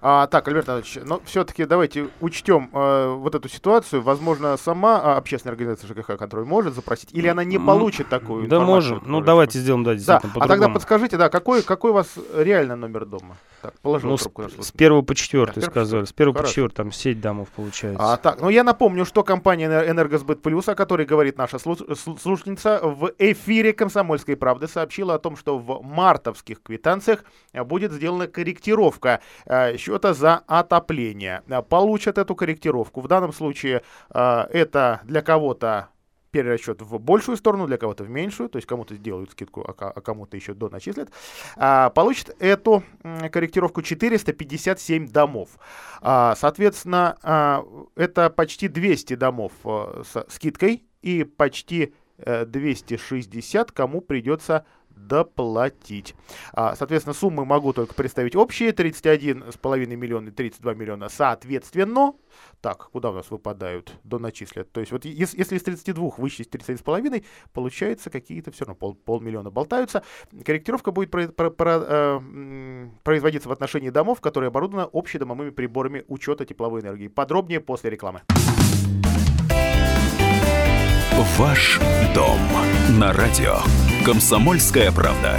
А, 0.00 0.26
так, 0.26 0.46
Альберт 0.48 0.68
Анатольевич, 0.68 1.06
но 1.06 1.20
все-таки 1.24 1.64
давайте 1.64 2.08
учтем 2.20 2.70
э, 2.72 3.14
вот 3.14 3.34
эту 3.34 3.48
ситуацию. 3.48 4.02
Возможно, 4.02 4.56
сама 4.56 5.00
а, 5.00 5.16
общественная 5.16 5.52
организация 5.52 5.88
ЖКХ 5.88 6.16
«Контроль» 6.18 6.44
может 6.44 6.74
запросить, 6.74 7.10
или 7.12 7.28
она 7.28 7.44
не 7.44 7.58
получит 7.58 8.08
такую 8.08 8.48
да, 8.48 8.60
можем. 8.60 9.02
Ну, 9.06 9.20
давайте 9.20 9.58
сделаем, 9.58 9.84
да, 9.84 9.94
да. 9.94 10.20
А 10.34 10.48
тогда 10.48 10.68
подскажите, 10.68 11.16
да, 11.16 11.28
какой, 11.28 11.62
какой 11.62 11.90
у 11.90 11.94
вас 11.94 12.14
реально 12.34 12.76
номер 12.76 13.06
дома? 13.06 13.36
Так, 13.62 13.78
положил 13.80 14.10
ну, 14.10 14.16
трубку 14.16 14.42
с, 14.48 14.68
с 14.68 14.72
первого 14.72 15.02
по 15.02 15.14
четвертый 15.14 15.60
да, 15.60 15.66
сказали. 15.66 16.04
С 16.04 16.12
первого 16.12 16.36
по 16.36 16.46
четвертый, 16.46 16.74
там 16.76 16.92
сеть 16.92 17.20
домов 17.20 17.48
получается. 17.54 18.12
А, 18.12 18.16
так, 18.16 18.40
ну 18.40 18.50
я 18.50 18.62
напомню, 18.62 19.04
что 19.06 19.22
компания 19.22 19.68
«Энергосбыт 19.88 20.42
Плюс», 20.42 20.68
о 20.68 20.74
которой 20.74 21.06
говорит 21.06 21.38
наша 21.38 21.58
слушательница, 21.58 22.80
в 22.82 23.12
эфире 23.18 23.72
«Комсомольской 23.72 24.36
правды» 24.36 24.68
сообщила 24.68 25.14
о 25.14 25.18
том, 25.18 25.36
что 25.36 25.58
в 25.58 25.82
мартовских 25.82 26.62
квитанциях 26.62 27.24
будет 27.54 27.92
сделана 27.92 28.26
корректировка 28.26 29.20
э, 29.84 29.92
счета 29.92 30.14
за 30.14 30.38
отопление. 30.46 31.42
Получат 31.68 32.18
эту 32.18 32.34
корректировку. 32.34 33.00
В 33.00 33.08
данном 33.08 33.32
случае 33.32 33.82
э, 34.10 34.46
это 34.52 35.00
для 35.04 35.22
кого-то 35.22 35.88
перерасчет 36.30 36.82
в 36.82 36.98
большую 36.98 37.36
сторону, 37.36 37.68
для 37.68 37.76
кого-то 37.76 38.02
в 38.02 38.10
меньшую, 38.10 38.48
то 38.48 38.56
есть 38.56 38.66
кому-то 38.66 38.96
сделают 38.96 39.30
скидку, 39.30 39.60
а, 39.62 39.72
а 39.78 40.00
кому-то 40.00 40.36
еще 40.36 40.52
доначислят, 40.52 41.10
а, 41.56 41.90
получит 41.90 42.34
эту 42.40 42.82
корректировку 43.30 43.82
457 43.82 45.06
домов. 45.06 45.50
Соответственно, 46.02 47.64
это 47.94 48.30
почти 48.30 48.66
200 48.66 49.14
домов 49.14 49.52
с 49.62 50.26
скидкой 50.28 50.82
и 51.02 51.22
почти 51.22 51.94
260 52.18 53.70
э, 53.70 53.72
кому 53.72 54.00
придется 54.00 54.64
доплатить. 54.96 56.14
А, 56.52 56.74
соответственно, 56.76 57.14
суммы 57.14 57.44
могу 57.44 57.72
только 57.72 57.94
представить 57.94 58.36
общие. 58.36 58.70
31,5 58.70 59.86
миллиона 59.96 60.28
и 60.28 60.32
32 60.32 60.74
миллиона 60.74 61.08
соответственно. 61.08 62.14
Так, 62.60 62.88
куда 62.90 63.10
у 63.10 63.12
нас 63.12 63.30
выпадают? 63.30 63.92
До 64.04 64.18
начислят. 64.18 64.72
То 64.72 64.80
есть 64.80 64.92
вот 64.92 65.04
если, 65.04 65.38
если 65.38 65.56
из 65.56 65.62
32 65.62 66.14
вычесть 66.18 66.50
31,5, 66.50 67.24
получается 67.52 68.10
какие-то 68.10 68.50
все 68.50 68.64
равно 68.64 68.74
пол, 68.74 68.94
полмиллиона 68.94 69.50
болтаются. 69.50 70.02
Корректировка 70.44 70.90
будет 70.90 71.10
про, 71.10 71.28
про, 71.28 71.50
про, 71.50 71.78
э, 71.86 72.88
производиться 73.02 73.48
в 73.48 73.52
отношении 73.52 73.90
домов, 73.90 74.20
которые 74.20 74.48
оборудованы 74.48 74.88
общедомовыми 74.92 75.50
приборами 75.50 76.04
учета 76.08 76.44
тепловой 76.44 76.80
энергии. 76.80 77.08
Подробнее 77.08 77.60
после 77.60 77.90
рекламы. 77.90 78.22
Ваш 81.16 81.78
дом 82.12 82.40
на 82.98 83.12
радио. 83.12 83.58
Комсомольская 84.04 84.90
правда. 84.90 85.38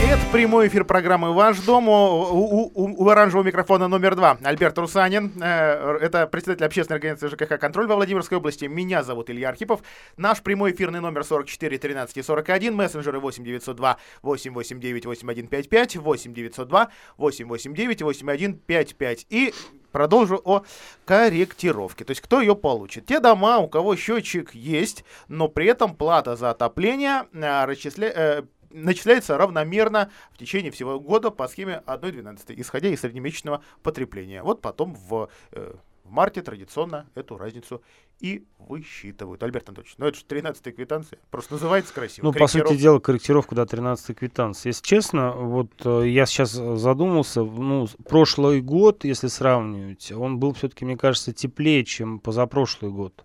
Это 0.00 0.20
прямой 0.32 0.68
эфир 0.68 0.84
программы 0.84 1.34
«Ваш 1.34 1.58
дом». 1.58 1.88
У, 1.88 1.92
у, 1.92 2.70
у, 2.74 3.08
оранжевого 3.08 3.44
микрофона 3.44 3.88
номер 3.88 4.14
два 4.14 4.38
Альберт 4.44 4.78
Русанин. 4.78 5.32
Э, 5.42 5.98
это 6.00 6.28
председатель 6.28 6.64
общественной 6.64 6.98
организации 6.98 7.26
ЖКХ 7.26 7.58
«Контроль» 7.58 7.88
во 7.88 7.96
Владимирской 7.96 8.38
области. 8.38 8.66
Меня 8.66 9.02
зовут 9.02 9.30
Илья 9.30 9.48
Архипов. 9.48 9.80
Наш 10.16 10.42
прямой 10.42 10.70
эфирный 10.70 11.00
номер 11.00 11.24
44 11.24 11.76
13 11.78 12.24
41. 12.24 12.74
Мессенджеры 12.76 13.18
8 13.18 13.44
902 13.44 13.96
889 14.22 15.06
8155 15.06 15.96
8 15.96 16.34
902 16.34 16.88
889 17.16 18.02
8155. 18.02 19.26
И 19.28 19.52
Продолжу 19.92 20.40
о 20.44 20.64
корректировке. 21.04 22.04
То 22.04 22.10
есть, 22.10 22.20
кто 22.20 22.40
ее 22.40 22.54
получит? 22.54 23.06
Те 23.06 23.20
дома, 23.20 23.58
у 23.58 23.68
кого 23.68 23.96
счетчик 23.96 24.54
есть, 24.54 25.04
но 25.28 25.48
при 25.48 25.66
этом 25.66 25.94
плата 25.94 26.36
за 26.36 26.50
отопление 26.50 27.24
э, 27.32 27.74
э, 27.98 28.42
начисляется 28.70 29.38
равномерно 29.38 30.10
в 30.32 30.38
течение 30.38 30.70
всего 30.70 31.00
года 31.00 31.30
по 31.30 31.48
схеме 31.48 31.82
1,12, 31.86 32.54
исходя 32.60 32.88
из 32.88 33.00
среднемесячного 33.00 33.62
потребления. 33.82 34.42
Вот 34.42 34.60
потом 34.60 34.94
в, 34.94 35.28
э, 35.52 35.74
в 36.08 36.10
марте 36.10 36.42
традиционно 36.42 37.06
эту 37.14 37.36
разницу 37.36 37.82
и 38.20 38.44
высчитывают. 38.58 39.42
Альберт 39.42 39.68
Анатольевич, 39.68 39.94
ну 39.98 40.06
это 40.06 40.18
же 40.18 40.24
13 40.24 40.74
квитанция, 40.74 41.18
просто 41.30 41.54
называется 41.54 41.94
красиво. 41.94 42.26
Ну, 42.26 42.32
по 42.32 42.46
сути 42.46 42.76
дела, 42.76 42.98
корректировка 42.98 43.54
до 43.54 43.62
да, 43.62 43.66
13 43.66 44.16
квитанции. 44.16 44.70
Если 44.70 44.82
честно, 44.82 45.32
вот 45.32 45.70
э, 45.84 46.08
я 46.08 46.26
сейчас 46.26 46.50
задумался, 46.50 47.42
ну, 47.42 47.86
прошлый 48.08 48.60
год, 48.60 49.04
если 49.04 49.28
сравнивать, 49.28 50.10
он 50.12 50.38
был 50.38 50.54
все-таки, 50.54 50.84
мне 50.84 50.96
кажется, 50.96 51.32
теплее, 51.32 51.84
чем 51.84 52.18
позапрошлый 52.18 52.90
год. 52.90 53.24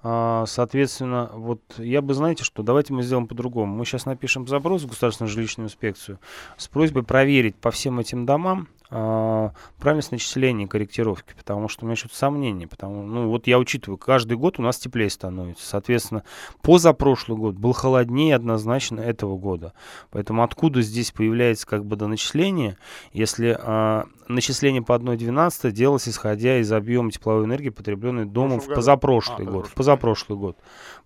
А, 0.00 0.44
соответственно, 0.46 1.30
вот 1.34 1.60
я 1.78 2.02
бы, 2.02 2.14
знаете 2.14 2.44
что, 2.44 2.62
давайте 2.62 2.92
мы 2.92 3.02
сделаем 3.02 3.26
по-другому. 3.26 3.74
Мы 3.74 3.84
сейчас 3.84 4.06
напишем 4.06 4.46
запрос 4.46 4.82
в 4.82 4.88
Государственную 4.88 5.32
жилищную 5.32 5.66
инспекцию 5.66 6.20
с 6.56 6.68
просьбой 6.68 7.02
проверить 7.02 7.56
по 7.56 7.72
всем 7.72 7.98
этим 7.98 8.24
домам, 8.24 8.68
э, 8.90 9.50
правильность 9.78 10.12
начисления 10.12 10.66
и 10.66 10.68
корректировки, 10.68 11.34
потому 11.36 11.68
что 11.68 11.84
у 11.84 11.86
меня 11.86 11.96
что-то 11.96 12.16
сомнения, 12.16 12.66
потому 12.66 13.02
ну 13.02 13.28
вот 13.28 13.46
я 13.46 13.58
учитываю, 13.58 13.98
каждый 13.98 14.36
год 14.36 14.58
у 14.58 14.62
нас 14.62 14.78
теплее 14.78 15.10
становится, 15.10 15.66
соответственно, 15.66 16.24
позапрошлый 16.62 17.38
год 17.38 17.56
был 17.56 17.72
холоднее 17.72 18.34
однозначно 18.34 19.00
этого 19.00 19.36
года, 19.36 19.72
поэтому 20.10 20.42
откуда 20.42 20.82
здесь 20.82 21.12
появляется 21.12 21.66
как 21.66 21.84
бы 21.84 21.96
доначисление, 21.96 22.76
если 23.12 23.58
э, 23.60 24.04
начисление 24.28 24.82
по 24.82 24.92
1.12 24.92 25.70
делалось 25.70 26.08
исходя 26.08 26.58
из 26.58 26.70
объема 26.72 27.10
тепловой 27.10 27.44
энергии, 27.44 27.70
потребленной 27.70 28.24
домом 28.24 28.60
в 28.60 28.66
позапрошлый 28.66 29.46
а, 29.46 29.50
год, 29.50 29.66
в 29.66 29.74
позапрошлый 29.74 30.38
год, 30.38 30.58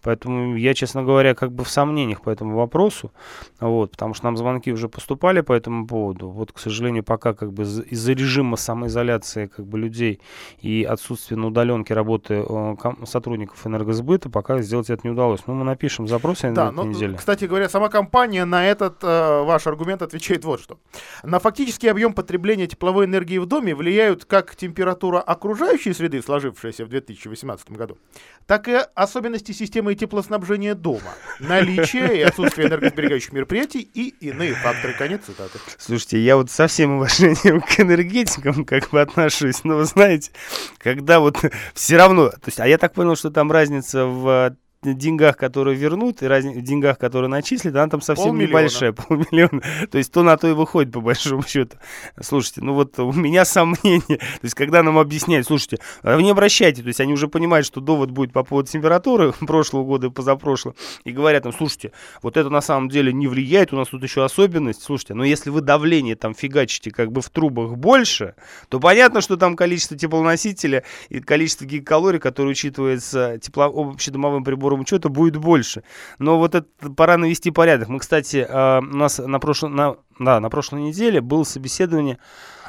поэтому 0.02 0.56
я, 0.56 0.74
честно 0.74 1.02
говоря, 1.02 1.34
как 1.34 1.52
бы 1.52 1.64
в 1.64 1.68
сомнениях 1.68 2.22
по 2.22 2.30
этому 2.30 2.56
вопросу, 2.56 3.12
вот, 3.60 3.92
потому 3.92 4.14
что 4.14 4.26
нам 4.26 4.36
звонки 4.36 4.72
уже 4.72 4.88
поступали 4.88 5.40
по 5.40 5.52
этому 5.52 5.86
поводу, 5.86 6.28
вот, 6.28 6.52
к 6.52 6.58
сожалению, 6.58 7.04
пока 7.04 7.34
как 7.34 7.52
бы 7.52 7.64
из-за 7.80 8.12
режима 8.12 8.56
самоизоляции 8.56 9.46
как 9.46 9.66
бы 9.66 9.78
людей 9.78 10.20
и 10.60 10.86
отсутствия 10.88 11.36
на 11.36 11.48
удаленке 11.48 11.94
работы 11.94 12.44
э, 12.46 12.74
сотрудников 13.04 13.66
энергосбыта 13.66 14.30
пока 14.30 14.60
сделать 14.62 14.90
это 14.90 15.00
не 15.04 15.10
удалось. 15.10 15.40
Ну, 15.46 15.54
мы 15.54 15.64
напишем 15.64 16.06
запрос 16.06 16.40
да, 16.42 16.72
на 16.72 16.80
этой 16.80 16.88
неделе. 16.88 17.16
Кстати 17.16 17.44
говоря, 17.44 17.68
сама 17.68 17.88
компания 17.88 18.44
на 18.44 18.66
этот 18.66 19.02
э, 19.02 19.42
ваш 19.42 19.66
аргумент 19.66 20.02
отвечает 20.02 20.44
вот 20.44 20.60
что. 20.60 20.78
На 21.22 21.38
фактический 21.38 21.88
объем 21.88 22.14
потребления 22.14 22.66
тепловой 22.66 23.06
энергии 23.06 23.38
в 23.38 23.46
доме 23.46 23.74
влияют 23.74 24.24
как 24.24 24.56
температура 24.56 25.20
окружающей 25.20 25.92
среды, 25.92 26.22
сложившаяся 26.22 26.84
в 26.84 26.88
2018 26.88 27.70
году, 27.70 27.98
так 28.46 28.68
и 28.68 28.78
особенности 28.94 29.52
системы 29.52 29.94
теплоснабжения 29.94 30.74
дома, 30.74 31.14
наличие 31.40 32.18
и 32.18 32.22
отсутствие 32.22 32.68
энергосберегающих 32.68 33.32
мероприятий 33.32 33.80
и 33.80 34.14
иные 34.20 34.54
факторы. 34.54 34.94
Конец 34.94 35.22
цитаты. 35.26 35.58
Слушайте, 35.78 36.18
я 36.18 36.36
вот 36.36 36.50
со 36.50 36.66
всем 36.66 36.92
уважением 36.96 37.61
к 37.62 37.80
энергетикам 37.80 38.64
как 38.64 38.90
бы 38.90 39.00
отношусь, 39.00 39.64
но 39.64 39.76
вы 39.76 39.84
знаете, 39.84 40.30
когда 40.78 41.20
вот 41.20 41.38
все 41.74 41.96
равно, 41.96 42.30
то 42.30 42.46
есть, 42.46 42.60
а 42.60 42.66
я 42.66 42.78
так 42.78 42.94
понял, 42.94 43.16
что 43.16 43.30
там 43.30 43.50
разница 43.50 44.06
в 44.06 44.56
деньгах, 44.82 45.36
которые 45.36 45.76
вернут, 45.76 46.22
и 46.22 46.26
разница 46.26 46.58
в 46.58 46.62
деньгах, 46.62 46.98
которые 46.98 47.28
начислят, 47.28 47.74
она 47.76 47.88
там 47.88 48.00
совсем 48.00 48.26
полмиллиона. 48.26 48.50
небольшая, 48.50 48.92
полмиллиона. 48.92 49.62
То 49.90 49.98
есть 49.98 50.12
то 50.12 50.22
на 50.22 50.36
то 50.36 50.48
и 50.48 50.52
выходит, 50.52 50.92
по 50.92 51.00
большому 51.00 51.42
счету. 51.42 51.76
Слушайте, 52.20 52.62
ну 52.62 52.74
вот 52.74 52.98
у 52.98 53.12
меня 53.12 53.44
сомнения. 53.44 54.16
То 54.16 54.42
есть 54.42 54.54
когда 54.54 54.82
нам 54.82 54.98
объясняют, 54.98 55.46
слушайте, 55.46 55.78
а 56.02 56.16
вы 56.16 56.22
не 56.22 56.30
обращайте, 56.30 56.82
то 56.82 56.88
есть 56.88 57.00
они 57.00 57.12
уже 57.12 57.28
понимают, 57.28 57.66
что 57.66 57.80
довод 57.80 58.10
будет 58.10 58.32
по 58.32 58.42
поводу 58.42 58.68
температуры 58.68 59.32
прошлого 59.40 59.84
года 59.84 60.08
и 60.08 60.10
позапрошлого, 60.10 60.74
и 61.04 61.12
говорят 61.12 61.44
нам, 61.44 61.52
слушайте, 61.52 61.92
вот 62.22 62.36
это 62.36 62.50
на 62.50 62.60
самом 62.60 62.88
деле 62.88 63.12
не 63.12 63.28
влияет, 63.28 63.72
у 63.72 63.76
нас 63.76 63.88
тут 63.88 64.02
еще 64.02 64.24
особенность, 64.24 64.82
слушайте, 64.82 65.14
но 65.14 65.24
если 65.24 65.50
вы 65.50 65.60
давление 65.60 66.16
там 66.16 66.34
фигачите 66.34 66.90
как 66.90 67.12
бы 67.12 67.20
в 67.20 67.30
трубах 67.30 67.76
больше, 67.76 68.34
то 68.68 68.80
понятно, 68.80 69.20
что 69.20 69.36
там 69.36 69.54
количество 69.54 69.96
теплоносителя 69.96 70.82
и 71.08 71.20
количество 71.20 71.64
гигакалорий, 71.64 72.18
которое 72.18 72.50
учитывается 72.50 73.38
тепло, 73.40 73.64
общедомовым 73.64 74.42
прибором 74.42 74.71
которому 74.72 74.86
что-то 74.86 75.08
будет 75.08 75.36
больше. 75.36 75.82
Но 76.18 76.38
вот 76.38 76.54
это 76.54 76.66
пора 76.96 77.16
навести 77.16 77.50
порядок. 77.50 77.88
Мы, 77.88 77.98
кстати, 77.98 78.46
а, 78.48 78.80
у 78.80 78.96
нас 78.96 79.18
на 79.18 79.38
прошлой, 79.38 79.70
на, 79.70 79.96
да, 80.18 80.40
на 80.40 80.50
прошлой 80.50 80.82
неделе 80.82 81.20
было 81.20 81.44
собеседование 81.44 82.18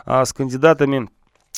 а, 0.05 0.25
с 0.25 0.33
кандидатами 0.33 1.10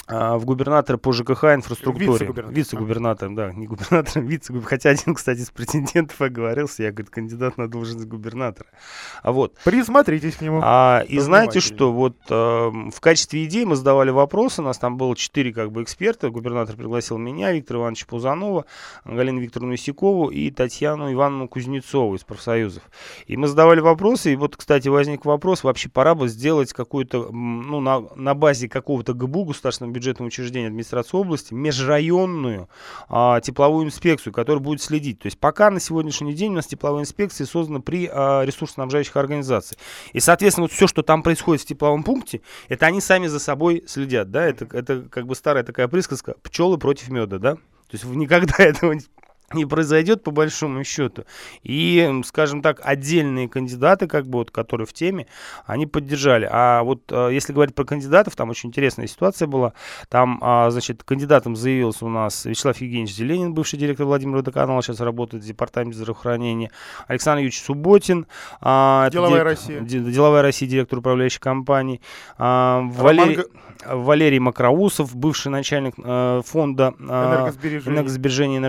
в 0.07 0.45
губернатора 0.45 0.97
по 0.97 1.11
ЖКХ 1.11 1.45
инфраструктуре. 1.55 2.07
Вице-губернатор. 2.07 2.55
Вице-губернатором, 2.55 3.35
да, 3.35 3.51
не 3.51 3.67
губернатором, 3.67 4.27
вице 4.27 4.53
Хотя 4.61 4.91
один, 4.91 5.15
кстати, 5.15 5.39
из 5.39 5.51
претендентов 5.51 6.21
оговорился, 6.21 6.83
я, 6.83 6.91
говорит, 6.91 7.09
кандидат 7.09 7.57
на 7.57 7.67
должность 7.67 8.05
губернатора. 8.05 8.69
А 9.23 9.31
вот. 9.31 9.55
Присмотритесь 9.63 10.35
к 10.35 10.41
нему. 10.41 10.61
А, 10.63 11.03
и 11.07 11.19
знаете 11.19 11.59
что, 11.59 11.91
вот 11.91 12.15
э, 12.29 12.33
в 12.33 12.99
качестве 12.99 13.43
идей 13.45 13.65
мы 13.65 13.75
задавали 13.75 14.11
вопросы, 14.11 14.61
у 14.61 14.65
нас 14.65 14.77
там 14.77 14.97
было 14.97 15.15
четыре 15.15 15.53
как 15.53 15.71
бы 15.71 15.83
эксперта, 15.83 16.29
губернатор 16.29 16.75
пригласил 16.75 17.17
меня, 17.17 17.51
Виктора 17.51 17.79
Ивановича 17.81 18.05
Пузанова, 18.07 18.65
Галину 19.05 19.39
Викторовну 19.39 19.75
Исякову 19.75 20.29
и 20.29 20.51
Татьяну 20.51 21.11
Ивановну 21.11 21.47
Кузнецову 21.47 22.15
из 22.15 22.23
профсоюзов. 22.23 22.83
И 23.27 23.37
мы 23.37 23.47
задавали 23.47 23.79
вопросы, 23.79 24.33
и 24.33 24.35
вот, 24.35 24.55
кстати, 24.55 24.87
возник 24.87 25.25
вопрос, 25.25 25.63
вообще 25.63 25.89
пора 25.89 26.15
бы 26.15 26.27
сделать 26.27 26.73
какую-то, 26.73 27.29
ну, 27.31 27.79
на, 27.79 28.03
на 28.15 28.33
базе 28.33 28.69
какого-то 28.69 29.13
ГБУ, 29.13 29.45
государственного 29.45 29.94
бюджетного 29.95 30.27
учреждения 30.27 30.67
администрации 30.67 31.17
области 31.17 31.53
межрайонную 31.53 32.69
а, 33.09 33.39
тепловую 33.41 33.85
инспекцию, 33.85 34.33
которая 34.33 34.61
будет 34.61 34.81
следить. 34.81 35.19
То 35.19 35.27
есть 35.27 35.39
пока 35.39 35.71
на 35.71 35.79
сегодняшний 35.79 36.33
день 36.33 36.51
у 36.51 36.55
нас 36.55 36.67
тепловая 36.67 37.03
инспекция 37.03 37.47
создана 37.47 37.79
при 37.79 38.09
а, 38.11 38.43
ресурсоснабжающих 38.43 39.15
организациях. 39.15 39.79
И, 40.13 40.19
соответственно, 40.19 40.65
вот 40.65 40.71
все, 40.71 40.87
что 40.87 41.01
там 41.01 41.23
происходит 41.23 41.63
в 41.63 41.65
тепловом 41.65 42.03
пункте, 42.03 42.41
это 42.69 42.85
они 42.85 43.01
сами 43.01 43.27
за 43.27 43.39
собой 43.39 43.83
следят, 43.87 44.31
да, 44.31 44.45
это, 44.45 44.67
это 44.71 45.01
как 45.03 45.25
бы 45.25 45.35
старая 45.35 45.63
такая 45.63 45.87
присказка, 45.87 46.35
пчелы 46.43 46.77
против 46.77 47.09
меда, 47.09 47.39
да, 47.39 47.55
то 47.55 47.93
есть 47.93 48.03
вы 48.03 48.15
никогда 48.15 48.55
этого 48.63 48.97
не 49.53 49.65
произойдет 49.65 50.23
по 50.23 50.31
большому 50.31 50.83
счету. 50.83 51.25
И, 51.63 52.21
скажем 52.25 52.61
так, 52.61 52.81
отдельные 52.83 53.47
кандидаты, 53.47 54.07
как 54.07 54.27
бы 54.27 54.39
вот, 54.39 54.51
которые 54.51 54.87
в 54.87 54.93
теме, 54.93 55.27
они 55.65 55.85
поддержали. 55.85 56.47
А 56.51 56.83
вот 56.83 57.03
э, 57.11 57.29
если 57.31 57.53
говорить 57.53 57.75
про 57.75 57.85
кандидатов, 57.85 58.35
там 58.35 58.49
очень 58.49 58.69
интересная 58.69 59.07
ситуация 59.07 59.47
была. 59.47 59.73
Там, 60.09 60.39
а, 60.41 60.69
значит, 60.71 61.03
кандидатом 61.03 61.55
заявился 61.55 62.05
у 62.05 62.09
нас 62.09 62.45
Вячеслав 62.45 62.79
Евгеньевич 62.81 63.15
Зеленин, 63.15 63.53
бывший 63.53 63.77
директор 63.77 64.05
Владимира 64.05 64.37
Водоканала, 64.37 64.81
сейчас 64.81 64.99
работает 64.99 65.43
в 65.43 65.47
департаменте 65.47 65.97
здравоохранения. 65.97 66.71
Александр 67.07 67.39
Юрьевич 67.39 67.61
Субботин. 67.61 68.27
А, 68.61 69.09
Деловая 69.09 69.43
директор, 69.43 69.77
Россия. 69.77 70.01
Деловая 70.01 70.41
Россия, 70.41 70.69
директор 70.69 70.99
управляющей 70.99 71.39
компании. 71.39 72.01
А, 72.37 72.81
Валерий, 72.81 73.45
Валерий 73.85 74.39
Макроусов, 74.39 75.15
бывший 75.15 75.49
начальник 75.49 75.93
э, 75.97 76.41
фонда 76.45 76.93
энергосбережения. 76.99 77.95
энергосбережения 77.95 78.55
и 78.55 78.59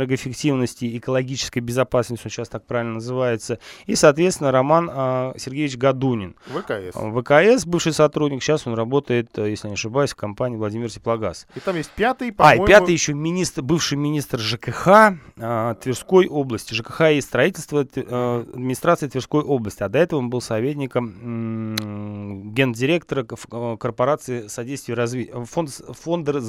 энергоэффективности, 0.67 0.97
экологической 0.97 1.61
безопасности, 1.61 2.27
он 2.27 2.31
сейчас 2.31 2.49
так 2.49 2.65
правильно 2.65 2.95
называется. 2.95 3.59
И, 3.87 3.95
соответственно, 3.95 4.53
Роман 4.53 4.91
э, 4.93 5.33
Сергеевич 5.39 5.77
Гадунин. 5.77 6.35
ВКС. 6.47 6.95
ВКС, 6.95 7.67
бывший 7.67 7.93
сотрудник, 7.93 8.43
сейчас 8.43 8.67
он 8.67 8.75
работает, 8.75 9.39
э, 9.39 9.51
если 9.51 9.69
не 9.69 9.75
ошибаюсь, 9.75 10.11
в 10.11 10.17
компании 10.17 10.57
Владимир 10.57 10.91
Теплогаз. 10.91 11.47
И 11.55 11.61
там 11.61 11.77
есть 11.77 11.91
пятый, 11.91 12.35
А, 12.39 12.57
и 12.57 12.65
пятый 12.65 12.93
еще 12.93 13.15
министр, 13.15 13.63
бывший 13.63 13.97
министр 13.97 14.39
ЖКХ 14.39 14.89
э, 15.37 15.75
Тверской 15.81 16.27
области. 16.27 16.75
ЖКХ 16.75 17.13
и 17.13 17.21
строительство 17.21 17.87
э, 17.95 18.45
администрации 18.53 19.09
Тверской 19.09 19.43
области. 19.43 19.83
А 19.83 19.89
до 19.89 19.99
этого 19.99 20.21
он 20.21 20.31
был 20.31 20.41
советником 20.41 21.77
э, 21.77 22.53
гендиректора 22.53 23.25
корпорации 23.25 24.49
содействия 24.49 24.95
разви... 24.95 25.31
фонд, 25.45 25.71
фонда, 25.71 26.43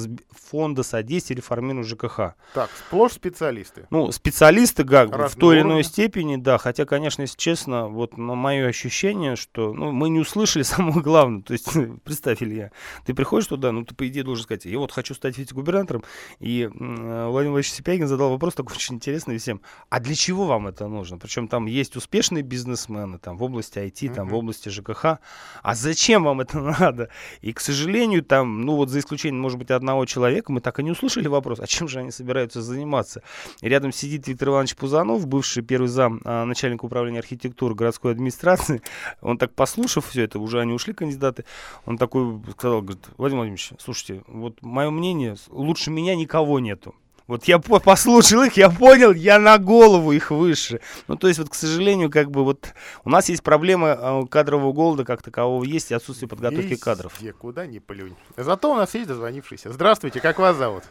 фонда 0.50 0.82
содействия 0.82 1.36
реформированию 1.36 1.84
ЖКХ. 1.84 2.34
Так, 2.54 2.70
сплошь 2.86 3.12
специалисты. 3.12 3.86
Ну, 3.90 4.07
специалисты 4.10 4.84
как 4.84 5.10
бы, 5.10 5.28
в 5.28 5.34
той 5.36 5.56
или 5.56 5.62
иной 5.62 5.84
степени, 5.84 6.36
да. 6.36 6.58
Хотя, 6.58 6.84
конечно, 6.86 7.22
если 7.22 7.36
честно, 7.36 7.88
вот 7.88 8.16
на 8.16 8.34
мое 8.34 8.66
ощущение, 8.66 9.36
что 9.36 9.72
ну, 9.72 9.92
мы 9.92 10.08
не 10.08 10.20
услышали 10.20 10.62
самого 10.64 11.00
главного. 11.00 11.42
То 11.42 11.52
есть, 11.52 11.68
представь, 12.04 12.42
Илья, 12.42 12.72
ты 13.04 13.14
приходишь 13.14 13.46
туда, 13.46 13.70
ну, 13.72 13.84
ты, 13.84 13.94
по 13.94 14.08
идее, 14.08 14.24
должен 14.24 14.44
сказать, 14.44 14.64
я 14.64 14.78
вот 14.78 14.92
хочу 14.92 15.14
стать 15.14 15.38
вице-губернатором. 15.38 16.02
И 16.40 16.62
э, 16.62 16.68
Владимир 16.68 17.30
Владимирович 17.30 17.70
Сипягин 17.70 18.08
задал 18.08 18.30
вопрос 18.30 18.54
такой 18.54 18.74
очень 18.74 18.96
интересный 18.96 19.38
всем. 19.38 19.60
А 19.88 20.00
для 20.00 20.14
чего 20.14 20.46
вам 20.46 20.68
это 20.68 20.88
нужно? 20.88 21.18
Причем 21.18 21.48
там 21.48 21.66
есть 21.66 21.96
успешные 21.96 22.42
бизнесмены 22.42 23.18
там, 23.18 23.36
в 23.36 23.42
области 23.42 23.78
IT, 23.78 24.14
там, 24.14 24.28
в 24.28 24.34
области 24.34 24.68
ЖКХ. 24.68 25.18
А 25.62 25.74
зачем 25.74 26.24
вам 26.24 26.40
это 26.40 26.60
надо? 26.80 27.10
И, 27.40 27.52
к 27.52 27.60
сожалению, 27.60 28.24
там 28.24 28.38
там, 28.38 28.60
ну 28.62 28.76
вот 28.76 28.88
за 28.88 29.00
исключением, 29.00 29.42
может 29.42 29.58
быть, 29.58 29.70
одного 29.70 30.06
человека, 30.06 30.52
мы 30.52 30.60
так 30.60 30.78
и 30.78 30.82
не 30.84 30.92
услышали 30.92 31.26
вопрос, 31.26 31.58
а 31.60 31.66
чем 31.66 31.88
же 31.88 31.98
они 31.98 32.12
собираются 32.12 32.62
заниматься. 32.62 33.22
И 33.60 33.68
рядом 33.68 33.90
сидит 33.98 34.26
Виктор 34.28 34.48
Иванович 34.48 34.76
Пузанов, 34.76 35.26
бывший 35.26 35.62
первый 35.62 35.88
зам 35.88 36.20
а, 36.24 36.44
начальника 36.44 36.84
управления 36.84 37.18
архитектуры 37.18 37.74
городской 37.74 38.12
администрации. 38.12 38.80
Он 39.20 39.36
так 39.36 39.52
послушав 39.54 40.06
все 40.06 40.22
это, 40.22 40.38
уже 40.38 40.60
они 40.60 40.72
ушли 40.72 40.94
кандидаты, 40.94 41.44
он 41.84 41.98
такой 41.98 42.40
сказал, 42.52 42.82
говорит, 42.82 43.04
Владимир 43.16 43.40
Владимирович, 43.40 43.72
слушайте, 43.78 44.22
вот 44.26 44.62
мое 44.62 44.90
мнение, 44.90 45.36
лучше 45.48 45.90
меня 45.90 46.14
никого 46.14 46.60
нету. 46.60 46.94
Вот 47.26 47.44
я 47.44 47.58
послушал 47.58 48.44
их, 48.44 48.54
я 48.56 48.70
понял, 48.70 49.12
я 49.12 49.38
на 49.38 49.58
голову 49.58 50.12
их 50.12 50.30
выше. 50.30 50.80
Ну, 51.08 51.16
то 51.16 51.28
есть, 51.28 51.38
вот, 51.38 51.50
к 51.50 51.54
сожалению, 51.54 52.10
как 52.10 52.30
бы 52.30 52.42
вот 52.42 52.72
у 53.04 53.10
нас 53.10 53.28
есть 53.28 53.42
проблема 53.42 53.92
а, 53.92 54.26
кадрового 54.26 54.72
голода 54.72 55.04
как 55.04 55.22
такового 55.22 55.62
есть 55.64 55.90
и 55.90 55.94
отсутствие 55.94 56.28
подготовки 56.28 56.70
есть 56.70 56.82
кадров. 56.82 57.14
Где, 57.20 57.34
куда 57.34 57.66
не 57.66 57.80
плюнь. 57.80 58.16
Зато 58.36 58.72
у 58.72 58.76
нас 58.76 58.94
есть 58.94 59.08
дозвонившийся. 59.08 59.70
Здравствуйте, 59.70 60.20
как 60.20 60.38
вас 60.38 60.56
зовут? 60.56 60.84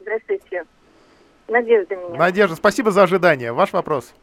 Здравствуйте. 0.00 0.64
Надежда 1.48 1.96
меня. 1.96 2.18
Надежда, 2.18 2.56
спасибо 2.56 2.90
за 2.90 3.02
ожидание. 3.02 3.52
Ваш 3.52 3.72
вопрос. 3.72 4.14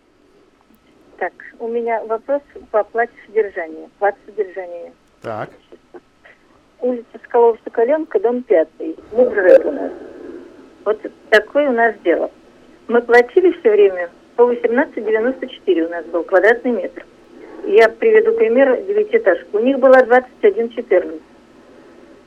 Так, 1.17 1.34
у 1.60 1.67
меня 1.67 2.03
вопрос 2.05 2.41
по 2.71 2.79
оплате 2.79 3.13
содержания. 3.27 3.89
Плата 3.99 4.17
содержания. 4.25 4.91
Так. 5.21 5.49
Улица 6.79 7.19
Скалова-Соколенко, 7.29 8.19
дом 8.19 8.41
5. 8.43 8.67
Муж 9.12 9.27
у 9.65 9.71
нас. 9.71 9.91
Вот 10.84 10.99
такое 11.29 11.69
у 11.69 11.73
нас 11.73 11.95
дело. 12.03 12.31
Мы 12.88 13.01
платили 13.03 13.51
все 13.60 13.71
время 13.71 14.10
по 14.36 14.51
18,94 14.51 15.86
у 15.86 15.89
нас 15.89 16.05
был 16.05 16.23
квадратный 16.23 16.71
метр. 16.71 17.05
Я 17.65 17.89
приведу 17.89 18.34
пример 18.34 18.81
девятиэтажку. 18.88 19.57
У 19.57 19.62
них 19.62 19.77
была 19.77 20.01
21,14. 20.01 21.21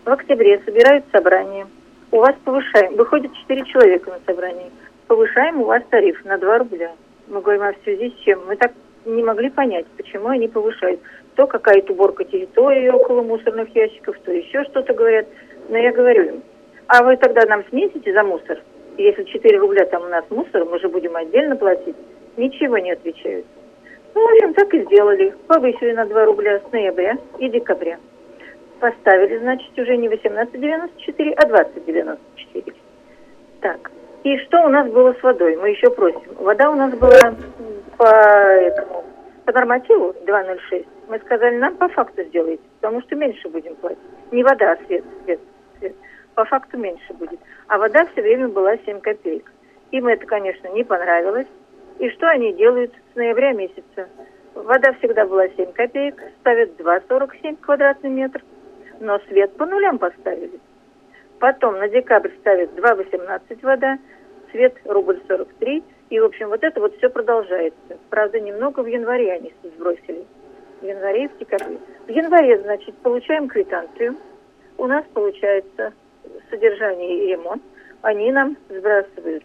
В 0.04 0.10
октябре 0.10 0.60
собирают 0.64 1.04
собрание. 1.10 1.66
У 2.12 2.18
вас 2.18 2.36
повышаем. 2.44 2.94
Выходит 2.94 3.32
4 3.34 3.64
человека 3.64 4.10
на 4.10 4.20
собрании. 4.26 4.70
Повышаем 5.14 5.60
у 5.60 5.66
вас 5.66 5.80
тариф 5.90 6.24
на 6.24 6.38
2 6.38 6.58
рубля. 6.58 6.90
Мы 7.28 7.40
говорим, 7.40 7.62
а 7.62 7.72
в 7.72 7.76
связи 7.84 8.10
с 8.10 8.24
чем? 8.24 8.44
Мы 8.48 8.56
так 8.56 8.72
не 9.04 9.22
могли 9.22 9.48
понять, 9.48 9.86
почему 9.96 10.26
они 10.26 10.48
повышают. 10.48 10.98
То 11.36 11.46
какая-то 11.46 11.92
уборка 11.92 12.24
территории 12.24 12.88
около 12.88 13.22
мусорных 13.22 13.68
ящиков, 13.76 14.16
то 14.24 14.32
еще 14.32 14.64
что-то 14.64 14.92
говорят. 14.92 15.28
Но 15.68 15.78
я 15.78 15.92
говорю 15.92 16.24
им, 16.24 16.42
а 16.88 17.04
вы 17.04 17.16
тогда 17.16 17.46
нам 17.46 17.62
снизите 17.68 18.12
за 18.12 18.24
мусор? 18.24 18.60
Если 18.98 19.22
4 19.22 19.56
рубля 19.56 19.86
там 19.86 20.02
у 20.02 20.08
нас 20.08 20.24
мусор, 20.30 20.64
мы 20.64 20.80
же 20.80 20.88
будем 20.88 21.14
отдельно 21.14 21.54
платить. 21.54 21.94
Ничего 22.36 22.78
не 22.78 22.90
отвечают. 22.90 23.46
Ну, 24.16 24.20
в 24.20 24.32
общем, 24.32 24.52
так 24.54 24.74
и 24.74 24.82
сделали. 24.82 25.32
Повысили 25.46 25.92
на 25.92 26.06
2 26.06 26.24
рубля 26.24 26.58
с 26.58 26.72
ноября 26.72 27.16
и 27.38 27.48
декабря. 27.50 28.00
Поставили, 28.80 29.38
значит, 29.38 29.78
уже 29.78 29.96
не 29.96 30.08
18,94, 30.08 31.34
а 31.36 31.46
20,94. 31.46 32.74
Так. 33.60 33.92
И 34.24 34.38
что 34.38 34.62
у 34.64 34.68
нас 34.68 34.90
было 34.90 35.12
с 35.12 35.22
водой? 35.22 35.56
Мы 35.56 35.70
еще 35.70 35.90
просим. 35.90 36.34
Вода 36.38 36.70
у 36.70 36.74
нас 36.74 36.92
была 36.94 37.34
по 37.96 38.04
этому 38.04 39.04
по 39.44 39.52
нормативу 39.52 40.14
2,06. 40.26 40.86
Мы 41.08 41.18
сказали, 41.18 41.58
нам 41.58 41.76
по 41.76 41.88
факту 41.88 42.22
сделайте, 42.24 42.62
потому 42.80 43.02
что 43.02 43.14
меньше 43.14 43.48
будем 43.50 43.76
платить. 43.76 43.98
Не 44.32 44.42
вода, 44.42 44.72
а 44.72 44.86
свет, 44.86 45.04
свет 45.24 45.40
по 46.34 46.44
факту 46.44 46.78
меньше 46.78 47.12
будет. 47.14 47.38
А 47.68 47.78
вода 47.78 48.06
все 48.06 48.22
время 48.22 48.48
была 48.48 48.76
7 48.78 49.00
копеек. 49.00 49.50
Им 49.90 50.06
это, 50.06 50.26
конечно, 50.26 50.68
не 50.68 50.84
понравилось. 50.84 51.46
И 51.98 52.08
что 52.10 52.28
они 52.28 52.52
делают 52.54 52.92
с 53.12 53.16
ноября 53.16 53.52
месяца? 53.52 54.08
Вода 54.54 54.92
всегда 54.94 55.26
была 55.26 55.48
7 55.48 55.72
копеек, 55.72 56.20
ставят 56.40 56.80
2,47 56.80 57.56
квадратный 57.60 58.10
метр, 58.10 58.42
но 59.00 59.18
свет 59.28 59.56
по 59.56 59.66
нулям 59.66 59.98
поставили. 59.98 60.58
Потом 61.38 61.78
на 61.78 61.88
декабрь 61.88 62.30
ставят 62.40 62.70
2,18 62.78 63.58
вода, 63.62 63.98
свет 64.50 64.74
рубль 64.84 65.20
43. 65.28 65.82
И, 66.10 66.20
в 66.20 66.24
общем, 66.24 66.48
вот 66.48 66.62
это 66.62 66.80
вот 66.80 66.96
все 66.96 67.08
продолжается. 67.08 67.98
Правда, 68.10 68.40
немного 68.40 68.80
в 68.80 68.86
январе 68.86 69.32
они 69.32 69.52
сбросили. 69.62 70.24
В 70.80 70.84
январе 70.84 71.24
и 71.24 71.28
в 71.28 71.38
декабре. 71.38 71.78
В 72.06 72.10
январе, 72.10 72.60
значит, 72.60 72.94
получаем 72.98 73.48
квитанцию. 73.48 74.16
У 74.76 74.86
нас 74.86 75.04
получается 75.12 75.92
содержание 76.50 77.24
и 77.24 77.32
ремонт, 77.32 77.62
они 78.02 78.30
нам 78.32 78.56
сбрасывают. 78.68 79.44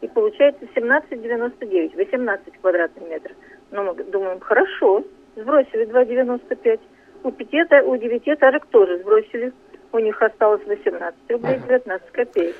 И 0.00 0.08
получается 0.08 0.64
17,99, 0.74 1.96
18 1.96 2.60
квадратных 2.60 3.08
метров. 3.08 3.36
Но 3.70 3.84
мы 3.84 3.94
думаем, 4.04 4.40
хорошо, 4.40 5.04
сбросили 5.36 5.86
2,95. 5.86 6.80
У, 7.24 7.30
пяти, 7.30 7.62
у 7.84 7.96
девятиэтажек 7.96 8.66
тоже 8.66 8.98
сбросили. 8.98 9.52
У 9.92 9.98
них 9.98 10.20
осталось 10.22 10.62
18 10.66 11.14
рублей 11.30 11.58
19 11.68 12.10
копеек. 12.12 12.56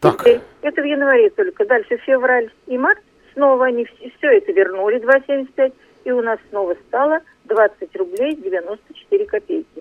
Так. 0.00 0.26
Это 0.26 0.82
в 0.82 0.84
январе 0.84 1.30
только. 1.30 1.64
Дальше 1.64 1.96
февраль 1.98 2.50
и 2.66 2.76
март 2.76 2.98
снова 3.32 3.66
они 3.66 3.84
все 3.86 4.36
это 4.36 4.52
вернули 4.52 5.00
2,75. 5.00 5.72
И 6.04 6.10
у 6.10 6.20
нас 6.20 6.38
снова 6.50 6.76
стало 6.88 7.20
20 7.44 7.96
рублей 7.96 8.36
94 8.36 9.26
копейки. 9.26 9.73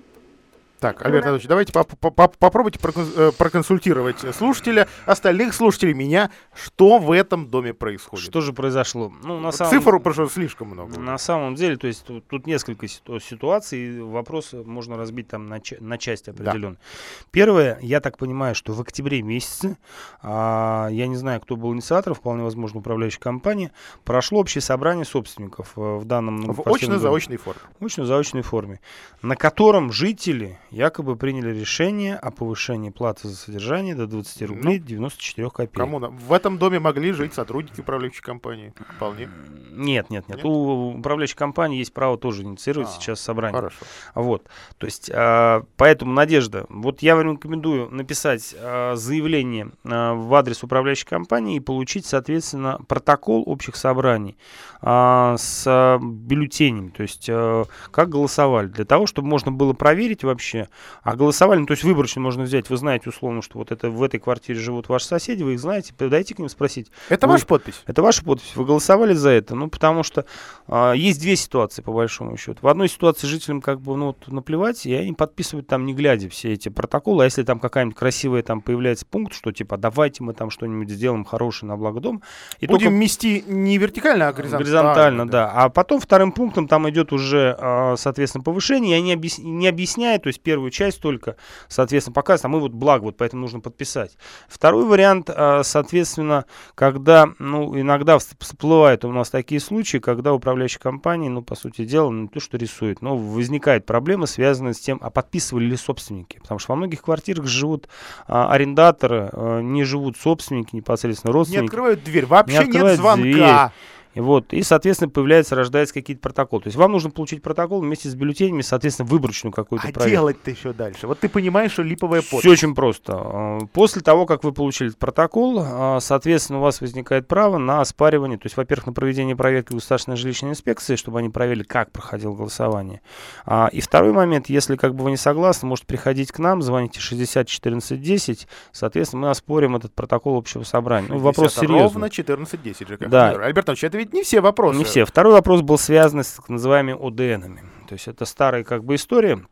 Так, 0.83 1.05
Альберт 1.05 1.23
Анатольевич, 1.23 1.47
давайте 1.47 1.71
поп 1.71 1.95
поп 1.97 2.35
попробуйте 2.35 2.77
э, 2.83 3.31
проконсультировать 3.37 4.17
слушателя, 4.35 4.89
остальных 5.05 5.53
слушателей, 5.53 5.93
меня, 5.93 6.29
что 6.53 6.97
в 6.97 7.13
этом 7.13 7.47
доме 7.47 7.73
происходит. 7.73 8.25
Что 8.25 8.41
же 8.41 8.51
произошло? 8.51 9.09
Ну, 9.23 9.39
на 9.39 9.53
самом... 9.53 9.71
Цифр 9.71 10.01
прошло 10.01 10.27
слишком 10.27 10.71
много. 10.71 10.99
На 10.99 11.17
самом 11.17 11.55
деле, 11.55 11.77
то 11.77 11.87
есть 11.87 12.03
тут, 12.03 12.27
тут 12.27 12.47
несколько 12.47 12.85
ситуаций, 12.89 14.01
вопросы 14.01 14.57
можно 14.57 14.97
разбить 14.97 15.29
там 15.29 15.47
на, 15.47 15.61
на 15.79 15.97
части 15.97 16.31
определенно. 16.31 16.75
Да. 16.75 17.27
Первое, 17.31 17.79
я 17.81 18.01
так 18.01 18.17
понимаю, 18.17 18.53
что 18.53 18.73
в 18.73 18.81
октябре 18.81 19.21
месяце, 19.21 19.77
а, 20.21 20.89
я 20.91 21.07
не 21.07 21.15
знаю, 21.15 21.39
кто 21.39 21.55
был 21.55 21.73
инициатором, 21.73 22.17
вполне 22.17 22.43
возможно, 22.43 22.81
управляющей 22.81 23.21
компании, 23.21 23.71
прошло 24.03 24.41
общее 24.41 24.61
собрание 24.61 25.05
собственников 25.05 25.77
э, 25.77 25.79
в 25.79 26.03
данном... 26.03 26.41
В 26.41 26.67
очно-заочной 26.67 27.37
форме. 27.37 27.61
В 27.79 27.85
очно-заочной 27.85 28.41
форме, 28.41 28.81
на 29.21 29.37
котором 29.37 29.93
жители 29.93 30.59
якобы 30.73 31.15
приняли 31.15 31.57
решение 31.57 32.15
о 32.15 32.31
повышении 32.31 32.89
платы 32.89 33.27
за 33.27 33.35
содержание 33.35 33.95
до 33.95 34.07
20 34.07 34.41
ну, 34.41 34.47
рублей 34.47 34.79
ну, 34.79 34.85
94 34.85 35.49
копеек. 35.49 35.73
Кому? 35.73 35.99
В 35.99 36.33
этом 36.33 36.57
доме 36.57 36.79
могли 36.79 37.11
жить 37.11 37.33
сотрудники 37.33 37.79
управляющей 37.79 38.21
компании? 38.21 38.73
Вполне. 38.95 39.29
Нет, 39.71 40.09
нет, 40.09 40.27
нет. 40.27 40.37
нет? 40.37 40.45
У 40.45 40.95
управляющей 40.97 41.35
компании 41.35 41.77
есть 41.77 41.93
право 41.93 42.17
тоже 42.17 42.41
инициировать 42.41 42.89
а, 42.89 42.91
сейчас 42.91 43.21
собрание. 43.21 43.55
Хорошо. 43.55 43.77
Вот. 44.15 44.47
То 44.77 44.85
есть, 44.85 45.11
а, 45.13 45.63
поэтому, 45.77 46.11
Надежда, 46.13 46.65
вот 46.69 47.01
я 47.01 47.15
вам 47.15 47.33
рекомендую 47.33 47.89
написать 47.91 48.55
а, 48.57 48.95
заявление 48.95 49.71
а, 49.85 50.15
в 50.15 50.33
адрес 50.33 50.63
управляющей 50.63 51.05
компании 51.05 51.57
и 51.57 51.59
получить, 51.59 52.05
соответственно, 52.05 52.79
протокол 52.87 53.43
общих 53.45 53.75
собраний 53.75 54.37
а, 54.81 55.35
с 55.37 55.63
а, 55.67 55.99
бюллетенями. 55.99 56.89
То 56.89 57.03
есть, 57.03 57.27
а, 57.29 57.65
как 57.91 58.09
голосовали. 58.09 58.67
Для 58.67 58.85
того, 58.85 59.05
чтобы 59.07 59.27
можно 59.27 59.51
было 59.51 59.73
проверить 59.73 60.23
вообще, 60.23 60.62
а 61.01 61.15
голосовали, 61.15 61.59
ну, 61.59 61.65
то 61.65 61.71
есть 61.71 61.83
выборочно 61.83 62.21
можно 62.21 62.43
взять, 62.43 62.69
вы 62.69 62.77
знаете 62.77 63.09
условно, 63.09 63.41
что 63.41 63.59
вот 63.59 63.71
это 63.71 63.89
в 63.89 64.01
этой 64.03 64.19
квартире 64.19 64.59
живут 64.59 64.89
ваши 64.89 65.05
соседи, 65.05 65.43
вы 65.43 65.53
их 65.53 65.59
знаете, 65.59 65.93
подойти 65.93 66.33
к 66.33 66.39
ним 66.39 66.49
спросить. 66.49 66.91
Это 67.09 67.27
вы, 67.27 67.33
ваша 67.33 67.45
подпись? 67.45 67.81
Это 67.85 68.01
ваша 68.01 68.23
подпись. 68.23 68.55
Вы 68.55 68.65
голосовали 68.65 69.13
за 69.13 69.29
это? 69.29 69.55
Ну, 69.55 69.69
потому 69.69 70.03
что 70.03 70.25
а, 70.67 70.93
есть 70.93 71.21
две 71.21 71.35
ситуации, 71.35 71.81
по 71.81 71.91
большому 71.91 72.37
счету. 72.37 72.59
В 72.61 72.67
одной 72.67 72.89
ситуации 72.89 73.27
жителям 73.27 73.61
как 73.61 73.81
бы, 73.81 73.95
ну, 73.95 74.07
вот, 74.07 74.27
наплевать, 74.27 74.85
и 74.85 74.93
они 74.93 75.13
подписывают 75.13 75.67
там, 75.67 75.85
не 75.85 75.93
глядя, 75.93 76.29
все 76.29 76.53
эти 76.53 76.69
протоколы, 76.69 77.23
а 77.23 77.25
если 77.25 77.43
там 77.43 77.59
какая-нибудь 77.59 77.97
красивая 77.97 78.43
там 78.43 78.61
появляется 78.61 79.05
пункт, 79.05 79.33
что 79.33 79.51
типа 79.51 79.77
давайте 79.77 80.23
мы 80.23 80.33
там 80.33 80.49
что-нибудь 80.49 80.89
сделаем 80.89 81.25
хорошее 81.25 81.69
на 81.69 81.77
благо 81.77 81.99
дома. 81.99 82.21
И 82.59 82.67
Будем 82.67 82.87
только... 82.87 82.97
мести 82.97 83.43
не 83.47 83.77
вертикально, 83.77 84.27
а 84.27 84.33
горизонтально. 84.33 84.63
Горизонтально, 84.63 85.25
да. 85.27 85.45
да. 85.45 85.51
А 85.51 85.69
потом 85.69 85.99
вторым 85.99 86.31
пунктом 86.31 86.67
там 86.67 86.89
идет 86.89 87.11
уже, 87.13 87.55
а, 87.59 87.95
соответственно, 87.97 88.43
повышение, 88.43 88.97
и 88.97 88.99
они 88.99 89.13
объяс... 89.13 89.37
не 89.39 89.67
объясняют, 89.67 90.23
то 90.23 90.27
есть 90.27 90.41
первую 90.53 90.69
часть 90.69 91.01
только, 91.01 91.35
соответственно, 91.67 92.13
показывает, 92.13 92.45
а 92.45 92.47
мы 92.49 92.59
вот 92.59 92.73
благо, 92.73 93.05
вот 93.05 93.17
поэтому 93.17 93.41
нужно 93.41 93.59
подписать. 93.59 94.17
Второй 94.47 94.85
вариант, 94.85 95.31
а, 95.33 95.63
соответственно, 95.63 96.45
когда, 96.75 97.29
ну, 97.39 97.79
иногда 97.79 98.19
всплывают 98.19 99.03
у 99.03 99.11
нас 99.11 99.31
такие 99.31 99.59
случаи, 99.59 99.97
когда 99.97 100.31
управляющая 100.31 100.79
компания, 100.79 101.29
ну, 101.29 101.41
по 101.41 101.55
сути 101.55 101.85
дела, 101.85 102.11
не 102.11 102.27
то, 102.27 102.39
что 102.39 102.57
рисует, 102.57 103.01
но 103.01 103.17
возникает 103.17 103.87
проблема, 103.87 104.27
связанная 104.27 104.73
с 104.73 104.79
тем, 104.79 104.99
а 105.01 105.09
подписывали 105.09 105.65
ли 105.65 105.75
собственники. 105.75 106.37
Потому 106.37 106.59
что 106.59 106.73
во 106.73 106.75
многих 106.75 107.01
квартирах 107.01 107.47
живут 107.47 107.89
а, 108.27 108.51
арендаторы, 108.51 109.29
а, 109.33 109.59
не 109.61 109.83
живут 109.83 110.17
собственники, 110.17 110.75
непосредственно 110.75 111.33
родственники. 111.33 111.61
Не 111.61 111.65
открывают 111.65 112.03
дверь, 112.03 112.27
вообще 112.27 112.67
не 112.67 112.77
нет 112.77 112.97
звонка. 112.97 113.23
Дверь. 113.23 113.71
И 114.13 114.19
вот, 114.19 114.53
и, 114.53 114.61
соответственно, 114.61 115.09
появляется, 115.09 115.55
рождается 115.55 115.93
какие-то 115.93 116.21
протоколы. 116.21 116.63
То 116.63 116.67
есть 116.67 116.77
вам 116.77 116.91
нужно 116.91 117.09
получить 117.09 117.41
протокол 117.41 117.81
вместе 117.81 118.09
с 118.09 118.15
бюллетенями, 118.15 118.61
соответственно, 118.61 119.07
выборочную 119.07 119.51
какую-то 119.51 119.87
а 119.87 119.91
проверку. 119.91 120.09
делать-то 120.09 120.51
еще 120.51 120.73
дальше? 120.73 121.07
Вот 121.07 121.19
ты 121.19 121.29
понимаешь, 121.29 121.71
что 121.71 121.81
липовая 121.81 122.21
подпись. 122.21 122.39
Все 122.39 122.51
очень 122.51 122.75
просто. 122.75 123.13
А, 123.15 123.59
после 123.73 124.01
того, 124.01 124.25
как 124.25 124.43
вы 124.43 124.53
получили 124.53 124.89
протокол, 124.89 125.61
а, 125.63 125.99
соответственно, 125.99 126.59
у 126.59 126.61
вас 126.61 126.81
возникает 126.81 127.27
право 127.27 127.57
на 127.57 127.81
оспаривание, 127.81 128.37
то 128.37 128.45
есть, 128.45 128.55
во-первых, 128.55 128.87
на 128.87 128.93
проведение 128.93 129.35
проверки 129.35 129.73
государственной 129.73 130.17
жилищной 130.17 130.51
инспекции, 130.51 130.95
чтобы 130.95 131.19
они 131.19 131.29
проверили, 131.29 131.63
как 131.63 131.91
проходило 131.91 132.35
голосование. 132.35 133.01
А, 133.45 133.69
и 133.71 133.81
второй 133.81 134.11
момент, 134.11 134.47
если 134.47 134.75
как 134.75 134.93
бы 134.93 135.03
вы 135.03 135.11
не 135.11 135.17
согласны, 135.17 135.67
можете 135.67 135.87
приходить 135.87 136.31
к 136.31 136.37
нам, 136.39 136.61
звоните 136.61 136.99
60 136.99 137.47
14 137.47 138.01
10, 138.01 138.47
соответственно, 138.71 139.23
мы 139.23 139.29
оспорим 139.31 139.75
этот 139.75 139.93
протокол 139.93 140.37
общего 140.37 140.63
собрания. 140.63 141.07
Ну, 141.09 141.17
вопрос 141.17 141.55
серьезный. 141.55 141.81
Ровно 141.81 142.09
14 142.09 142.61
10 142.61 142.87
же, 142.87 142.97
как 142.97 143.09
да. 143.09 143.31
Альберт 143.31 143.69
Ильич, 143.69 143.83
это 143.83 144.02
ведь 144.03 144.13
не 144.13 144.23
все 144.23 144.41
вопросы. 144.41 144.77
Не 144.77 144.83
все. 144.83 145.05
Второй 145.05 145.33
вопрос 145.33 145.61
был 145.61 145.77
связан 145.77 146.23
с 146.23 146.33
так 146.33 146.49
называемыми 146.49 146.97
ОДНами. 147.07 147.61
То 147.87 147.93
есть 147.93 148.07
это 148.07 148.25
старая 148.25 148.63
как 148.63 148.83
бы 148.83 148.95
история. 148.95 149.45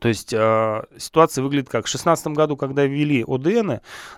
То 0.00 0.08
есть 0.08 0.32
э, 0.32 0.82
ситуация 0.98 1.44
выглядит 1.44 1.68
как 1.68 1.86
в 1.86 1.90
2016 1.90 2.26
году, 2.28 2.56
когда 2.56 2.84
ввели 2.84 3.24
ОДН 3.26 3.74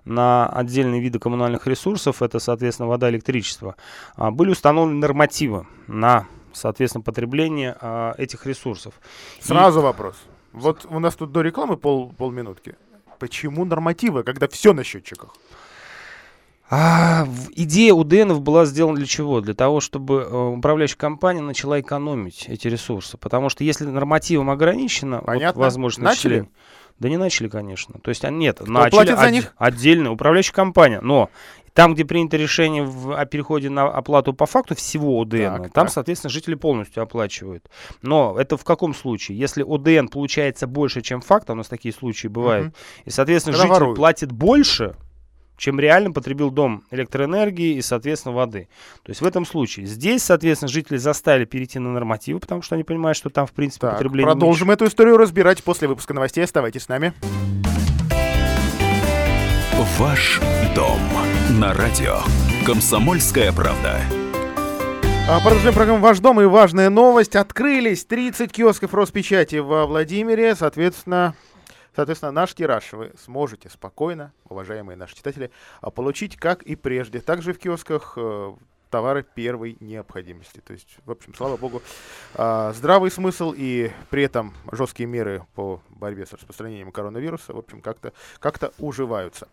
на 0.07 0.47
отдельные 0.47 1.03
виды 1.03 1.19
коммунальных 1.19 1.67
ресурсов, 1.67 2.23
это, 2.23 2.39
соответственно, 2.39 2.89
вода, 2.89 3.11
электричество, 3.11 3.77
э, 4.17 4.31
были 4.31 4.51
установлены 4.51 4.99
нормативы 4.99 5.67
на, 5.87 6.27
соответственно, 6.55 7.03
потребление 7.03 7.77
э, 7.79 8.15
этих 8.17 8.47
ресурсов. 8.47 8.95
Сразу 9.41 9.81
И... 9.81 9.83
вопрос. 9.83 10.17
Вот 10.53 10.87
у 10.89 10.99
нас 10.99 11.15
тут 11.15 11.33
до 11.33 11.43
рекламы 11.43 11.77
пол, 11.77 12.11
полминутки. 12.17 12.77
Почему 13.19 13.67
нормативы, 13.67 14.23
когда 14.23 14.49
все 14.49 14.73
на 14.73 14.83
счетчиках? 14.83 15.35
А, 16.69 17.29
идея 17.53 17.95
УДНов 17.95 18.41
была 18.41 18.65
сделана 18.65 18.97
для 18.97 19.07
чего? 19.07 19.41
Для 19.41 19.55
того, 19.55 19.81
чтобы 19.81 20.23
э, 20.23 20.37
управляющая 20.57 20.97
компания 20.97 21.41
начала 21.41 21.81
экономить 21.81 22.47
эти 22.49 22.67
ресурсы. 22.67 23.17
Потому 23.17 23.51
что 23.51 23.63
если 23.63 23.85
нормативом 23.85 24.51
ограничено 24.51 25.23
вот, 25.25 25.57
возможность 25.57 26.05
начали? 26.05 26.49
Да 26.99 27.09
не 27.09 27.19
начали, 27.19 27.49
конечно. 27.49 28.01
То 28.01 28.09
есть 28.09 28.25
а, 28.25 28.31
нет, 28.31 28.57
Кто 28.61 28.71
начали 28.71 28.91
платит 28.91 29.19
за 29.19 29.31
них? 29.31 29.55
отдельно 29.59 30.11
управляющая 30.11 30.55
компания. 30.55 31.01
Но 31.01 31.31
там, 31.73 31.93
где 31.95 32.07
принято 32.07 32.39
решение 32.39 32.83
в, 32.83 33.13
о 33.13 33.27
переходе 33.27 33.69
на 33.69 33.85
оплату 33.85 34.33
по 34.33 34.47
факту 34.47 34.75
всего 34.75 35.21
ОДН, 35.21 35.37
так, 35.37 35.63
там, 35.63 35.71
так. 35.87 35.91
соответственно, 35.91 36.31
жители 36.31 36.55
полностью 36.55 37.03
оплачивают. 37.03 37.69
Но 38.01 38.35
это 38.39 38.57
в 38.57 38.65
каком 38.65 38.95
случае? 38.95 39.39
Если 39.39 39.63
ОДН 39.63 40.09
получается 40.09 40.67
больше, 40.67 41.03
чем 41.03 41.21
факт, 41.21 41.51
а 41.51 41.53
у 41.53 41.57
нас 41.57 41.69
такие 41.69 41.93
случаи 41.93 42.29
бывают, 42.29 42.69
угу. 42.69 42.77
и, 43.05 43.11
соответственно, 43.11 43.53
Когда 43.53 43.69
житель 43.69 43.81
воруют. 43.81 43.97
платит 43.99 44.33
больше, 44.33 44.97
чем 45.57 45.81
реально 45.81 46.13
потребил 46.13 46.51
дом 46.51 46.85
электроэнергии 46.91 47.77
и, 47.77 47.83
соответственно, 47.83 48.35
воды. 48.35 48.69
То 49.03 49.11
есть 49.11 49.21
в 49.21 49.27
этом 49.27 49.47
случае. 49.47 49.87
Здесь, 49.87 50.23
соответственно, 50.23 50.69
жители 50.69 50.97
заставили 50.97 51.45
перейти 51.45 51.79
на 51.79 51.93
нормативы, 51.93 52.41
потому 52.41 52.63
что 52.63 52.75
они 52.75 52.85
понимают, 52.85 53.17
что 53.17 53.31
там, 53.31 53.47
в 53.47 53.53
принципе, 53.53 53.87
так, 53.87 53.95
потребление... 53.95 54.33
Продолжим 54.33 54.69
меньше. 54.69 54.85
эту 54.85 54.91
историю 54.91 55.17
разбирать 55.17 55.63
после 55.63 55.89
выпуска 55.89 56.15
новостей. 56.15 56.45
Оставайтесь 56.45 56.83
с 56.83 56.89
нами. 56.89 57.13
Ваш 59.99 60.41
дом 60.75 60.99
на 61.59 61.73
радио. 61.73 62.19
Комсомольская 62.67 63.53
правда. 63.53 64.01
А, 65.29 65.41
продолжаем 65.41 65.75
программу 65.75 66.01
«Ваш 66.01 66.21
дом» 66.21 66.41
и 66.41 66.45
важная 66.45 66.89
новость. 66.89 67.35
Открылись 67.35 68.05
30 68.05 68.53
киосков 68.53 68.95
Роспечати 68.95 69.57
во 69.57 69.87
Владимире. 69.87 70.55
Соответственно, 70.55 71.35
Соответственно, 71.97 72.31
наш 72.31 72.55
тираж 72.55 72.93
вы 72.93 73.13
сможете 73.17 73.71
спокойно, 73.71 74.33
уважаемые 74.51 74.97
наши 74.97 75.17
читатели, 75.17 75.51
а, 75.81 75.91
получить, 75.91 76.37
как 76.37 76.63
и 76.63 76.77
прежде. 76.77 77.21
Также 77.21 77.55
в 77.55 77.59
киосках 77.59 78.13
э, 78.17 78.55
товары 78.91 79.23
первой 79.23 79.79
необходимости. 79.81 80.61
То 80.61 80.75
есть, 80.75 80.99
в 81.07 81.11
общем, 81.11 81.35
слава 81.35 81.57
богу, 81.57 81.81
а, 82.35 82.75
здравый 82.75 83.11
смысл 83.11 83.55
и 83.57 83.91
при 84.11 84.25
этом 84.25 84.53
жесткие 84.71 85.07
меры 85.07 85.47
по 85.55 85.81
борьбе 85.89 86.27
с 86.27 86.35
распространением 86.35 86.93
коронавируса, 86.93 87.55
в 87.55 87.59
общем, 87.59 87.81
как-то 87.81 88.13
как 88.41 88.61
уживаются. 88.79 89.49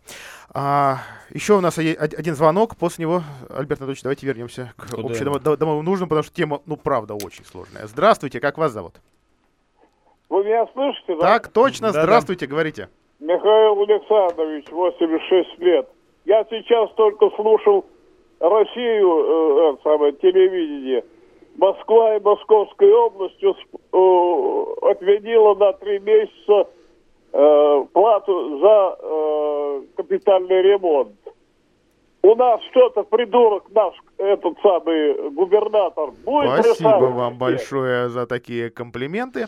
А, 0.50 1.02
еще 1.30 1.58
у 1.58 1.62
нас 1.62 1.78
один 1.78 2.36
звонок, 2.36 2.76
после 2.76 3.04
него, 3.04 3.24
Альберт 3.50 3.80
Анатольевич, 3.80 4.04
давайте 4.04 4.28
вернемся 4.28 4.74
к 4.76 4.94
общедомовым 4.94 5.86
нужным, 5.86 6.10
потому 6.10 6.24
что 6.24 6.36
тема, 6.36 6.62
ну, 6.66 6.76
правда, 6.76 7.14
очень 7.14 7.46
сложная. 7.46 7.88
Здравствуйте, 7.88 8.42
как 8.42 8.58
вас 8.58 8.74
зовут? 8.74 9.00
Вы 10.34 10.46
меня 10.46 10.66
слышите, 10.74 11.16
да? 11.16 11.34
Так, 11.34 11.50
точно. 11.50 11.94
Да, 11.94 12.02
Здравствуйте, 12.02 12.48
да. 12.48 12.52
говорите. 12.52 12.90
Михаил 13.20 13.80
Александрович, 13.84 14.66
86 14.72 15.60
лет. 15.60 15.88
Я 16.26 16.44
сейчас 16.50 16.90
только 16.96 17.30
слушал 17.36 17.86
Россию, 18.40 19.76
э, 19.76 19.78
самое, 19.84 20.12
телевидение. 20.14 21.04
Москва 21.56 22.16
и 22.16 22.20
Московская 22.20 22.92
область 22.96 23.44
э, 23.44 23.48
отменила 24.90 25.54
на 25.54 25.74
три 25.74 26.00
месяца 26.00 26.68
э, 27.32 27.86
плату 27.94 28.58
за 28.58 28.98
э, 29.00 29.82
капитальный 29.98 30.64
ремонт 30.64 31.14
у 32.24 32.36
нас 32.36 32.62
что-то 32.72 33.04
придурок 33.04 33.66
наш, 33.72 33.94
этот 34.18 34.58
самый 34.62 35.30
губернатор, 35.32 36.12
будет 36.24 36.64
Спасибо 36.64 36.90
решать. 36.90 37.14
вам 37.14 37.38
большое 37.38 38.10
за 38.10 38.26
такие 38.26 38.70
комплименты, 38.70 39.48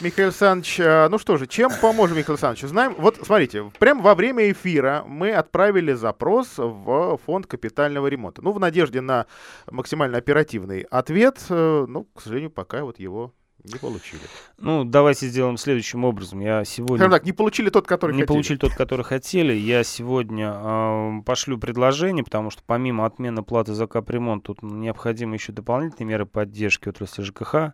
Михаил 0.00 0.28
Александрович. 0.28 0.80
А, 0.80 1.08
ну 1.10 1.18
что 1.18 1.36
же, 1.36 1.46
чем 1.46 1.70
поможем, 1.82 2.16
Михаил 2.16 2.34
Александрович? 2.34 2.64
Знаем, 2.64 2.94
вот 2.96 3.16
смотрите, 3.16 3.70
прямо 3.78 4.02
во 4.02 4.14
время 4.14 4.50
эфира 4.50 5.04
мы 5.06 5.32
отправили 5.32 5.92
запрос 5.92 6.54
в 6.56 7.18
фонд 7.26 7.46
капитального 7.46 8.06
ремонта. 8.06 8.42
Ну, 8.42 8.52
в 8.52 8.58
надежде 8.58 9.02
на 9.02 9.26
максимально 9.70 10.16
оперативный 10.16 10.86
ответ, 10.90 11.36
э, 11.50 11.84
ну, 11.86 12.06
к 12.14 12.22
сожалению, 12.22 12.50
пока 12.50 12.84
вот 12.84 12.98
его 12.98 13.32
Не 13.62 13.78
получили. 13.78 14.20
Ну, 14.58 14.84
давайте 14.84 15.26
сделаем 15.26 15.56
следующим 15.56 16.04
образом. 16.04 16.40
Я 16.40 16.64
сегодня... 16.64 16.96
Скажем 16.98 17.12
так, 17.12 17.24
не 17.24 17.32
получили 17.32 17.70
тот, 17.70 17.86
который 17.86 18.12
не 18.12 18.20
хотели. 18.20 18.26
получили 18.26 18.58
тот, 18.58 18.74
который 18.74 19.06
хотели. 19.06 19.54
Я 19.54 19.84
сегодня 19.84 20.52
э, 20.54 21.22
пошлю 21.24 21.56
предложение, 21.56 22.24
потому 22.24 22.50
что 22.50 22.62
помимо 22.66 23.06
отмены 23.06 23.42
платы 23.42 23.72
за 23.72 23.86
капремонт, 23.86 24.44
тут 24.44 24.62
необходимы 24.62 25.36
еще 25.36 25.52
дополнительные 25.52 26.10
меры 26.10 26.26
поддержки 26.26 26.90
отрасли 26.90 27.22
ЖКХ. 27.22 27.54
Э, 27.54 27.72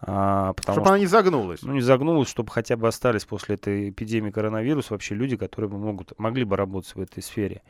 потому 0.00 0.54
Чтобы 0.58 0.80
что, 0.80 0.88
она 0.88 0.98
не 0.98 1.06
загнулась. 1.06 1.60
ну, 1.60 1.74
не 1.74 1.82
загнулась, 1.82 2.30
чтобы 2.30 2.50
хотя 2.50 2.78
бы 2.78 2.88
остались 2.88 3.26
после 3.26 3.56
этой 3.56 3.90
эпидемии 3.90 4.30
коронавируса 4.30 4.94
вообще 4.94 5.14
люди, 5.14 5.36
которые 5.36 5.68
бы 5.68 5.76
могут, 5.76 6.18
могли 6.18 6.44
бы 6.44 6.56
работать 6.56 6.94
в 6.94 7.00
этой 7.00 7.22
сфере. 7.22 7.60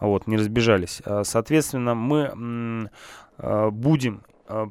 Вот, 0.00 0.26
не 0.26 0.38
разбежались. 0.38 1.02
А, 1.04 1.24
Соответственно, 1.24 1.94
мы 1.94 2.88
э, 3.36 3.70
будем 3.70 4.22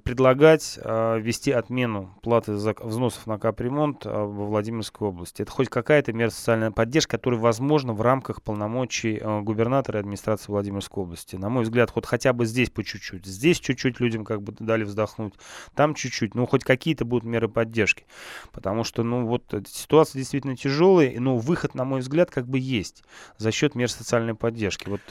предлагать 0.04 0.80
э, 0.82 1.20
ввести 1.20 1.52
отмену 1.52 2.14
платы 2.22 2.56
за 2.56 2.76
взносов 2.80 3.28
на 3.28 3.38
капремонт 3.38 4.06
э, 4.06 4.10
во 4.10 4.46
Владимирской 4.46 5.08
области. 5.08 5.42
Это 5.42 5.52
хоть 5.52 5.70
какая-то 5.70 6.14
мера 6.14 6.30
социальной 6.30 6.72
поддержки, 6.72 7.12
которая 7.12 7.40
возможна 7.40 7.94
в 7.94 8.02
рамках 8.02 8.42
полномочий 8.42 9.18
э, 9.18 9.42
губернатора 9.42 10.00
и 10.00 10.02
администрации 10.02 10.52
Владимирской 10.52 11.04
области. 11.04 11.36
На 11.36 11.50
мой 11.50 11.64
взгляд, 11.64 11.92
хоть 11.92 12.06
хотя 12.06 12.34
бы 12.34 12.46
здесь 12.46 12.70
по 12.70 12.84
чуть-чуть. 12.84 13.26
Здесь 13.26 13.60
чуть-чуть 13.60 14.00
людям 14.00 14.26
как 14.26 14.42
бы 14.42 14.54
дали 14.60 14.84
вздохнуть, 14.84 15.34
там 15.76 15.94
чуть-чуть. 15.94 16.36
Ну, 16.36 16.46
хоть 16.46 16.64
какие-то 16.64 17.06
будут 17.06 17.26
меры 17.26 17.48
поддержки. 17.48 18.06
Потому 18.52 18.84
что, 18.84 19.04
ну, 19.04 19.26
вот 19.26 19.54
э, 19.54 19.64
ситуация 19.68 20.20
действительно 20.20 20.56
тяжелая, 20.56 21.20
но 21.20 21.38
выход, 21.38 21.76
на 21.76 21.86
мой 21.86 22.02
взгляд, 22.02 22.32
как 22.32 22.48
бы 22.48 22.60
есть 22.60 23.04
за 23.38 23.52
счет 23.52 23.76
мер 23.76 23.90
социальной 23.90 24.36
поддержки. 24.36 24.90
Вот 24.90 25.02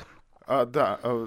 А, 0.50 0.64
да, 0.64 0.98
э, 1.02 1.26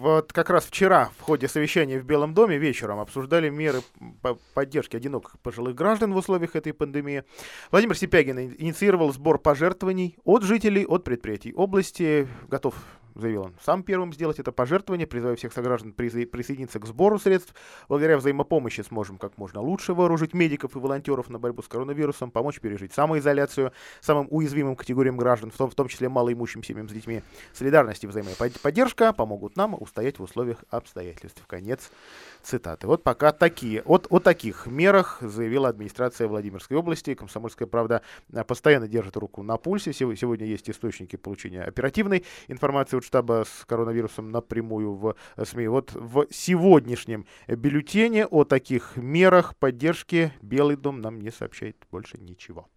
вот 0.00 0.32
как 0.32 0.48
раз 0.48 0.64
вчера 0.64 1.10
в 1.18 1.20
ходе 1.20 1.46
совещания 1.46 1.98
в 2.00 2.06
Белом 2.06 2.32
доме 2.32 2.56
вечером 2.56 3.00
обсуждали 3.00 3.50
меры 3.50 3.80
по- 4.22 4.38
поддержки 4.54 4.96
одиноких 4.96 5.38
пожилых 5.40 5.74
граждан 5.74 6.14
в 6.14 6.16
условиях 6.16 6.56
этой 6.56 6.72
пандемии. 6.72 7.24
Владимир 7.70 7.94
Сипягин 7.98 8.38
ини- 8.38 8.54
инициировал 8.56 9.12
сбор 9.12 9.38
пожертвований 9.38 10.16
от 10.24 10.42
жителей, 10.44 10.86
от 10.86 11.04
предприятий 11.04 11.52
области. 11.52 12.26
Готов, 12.48 12.74
заявил 13.14 13.42
он, 13.42 13.54
сам 13.62 13.82
первым 13.82 14.12
сделать 14.12 14.38
это 14.38 14.52
пожертвование, 14.52 15.06
призывая 15.06 15.36
всех 15.36 15.52
сограждан 15.52 15.94
присо- 15.96 16.26
присоединиться 16.26 16.78
к 16.78 16.86
сбору 16.86 17.18
средств. 17.18 17.54
Благодаря 17.88 18.16
взаимопомощи 18.16 18.82
сможем 18.82 19.18
как 19.18 19.38
можно 19.38 19.60
лучше 19.60 19.94
вооружить 19.94 20.34
медиков 20.34 20.76
и 20.76 20.78
волонтеров 20.78 21.28
на 21.28 21.38
борьбу 21.38 21.62
с 21.62 21.68
коронавирусом, 21.68 22.30
помочь 22.30 22.60
пережить 22.60 22.92
самоизоляцию 22.92 23.72
самым 24.00 24.26
уязвимым 24.30 24.76
категориям 24.76 25.16
граждан, 25.16 25.50
в 25.50 25.56
том, 25.56 25.70
в 25.70 25.74
том 25.74 25.88
числе 25.88 26.08
малоимущим 26.08 26.62
семьям 26.62 26.88
с 26.88 26.92
детьми. 26.92 27.22
Солидарность 27.52 28.04
и 28.04 28.06
взаимоподдержка 28.06 29.12
помогут 29.12 29.56
нам 29.56 29.74
устоять 29.80 30.18
в 30.18 30.22
условиях 30.22 30.64
обстоятельств. 30.70 31.42
Конец 31.46 31.90
цитаты. 32.42 32.86
Вот 32.86 33.02
пока 33.02 33.32
такие. 33.32 33.82
Вот 33.84 34.06
о 34.10 34.18
таких 34.18 34.66
мерах 34.66 35.18
заявила 35.20 35.68
администрация 35.68 36.28
Владимирской 36.28 36.76
области. 36.76 37.14
Комсомольская 37.14 37.66
правда 37.68 38.02
а, 38.32 38.44
постоянно 38.44 38.88
держит 38.88 39.16
руку 39.16 39.42
на 39.42 39.56
пульсе. 39.56 39.92
Сего- 39.92 40.14
Сегодня 40.14 40.46
есть 40.46 40.68
источники 40.68 41.16
получения 41.16 41.62
оперативной 41.62 42.24
информации 42.48 42.96
от 42.98 43.04
штаба 43.04 43.44
с 43.46 43.64
коронавирусом 43.64 44.30
напрямую 44.30 44.94
в 44.94 45.16
э, 45.36 45.44
СМИ. 45.44 45.68
Вот 45.68 45.92
в 45.94 46.26
сегодняшнем 46.30 47.26
бюллетене 47.46 48.26
о 48.26 48.44
таких 48.44 48.96
мерах 48.96 49.56
поддержки 49.56 50.32
Белый 50.42 50.76
дом 50.76 51.00
нам 51.00 51.20
не 51.20 51.30
сообщает 51.30 51.76
больше 51.90 52.18
ничего. 52.18 52.68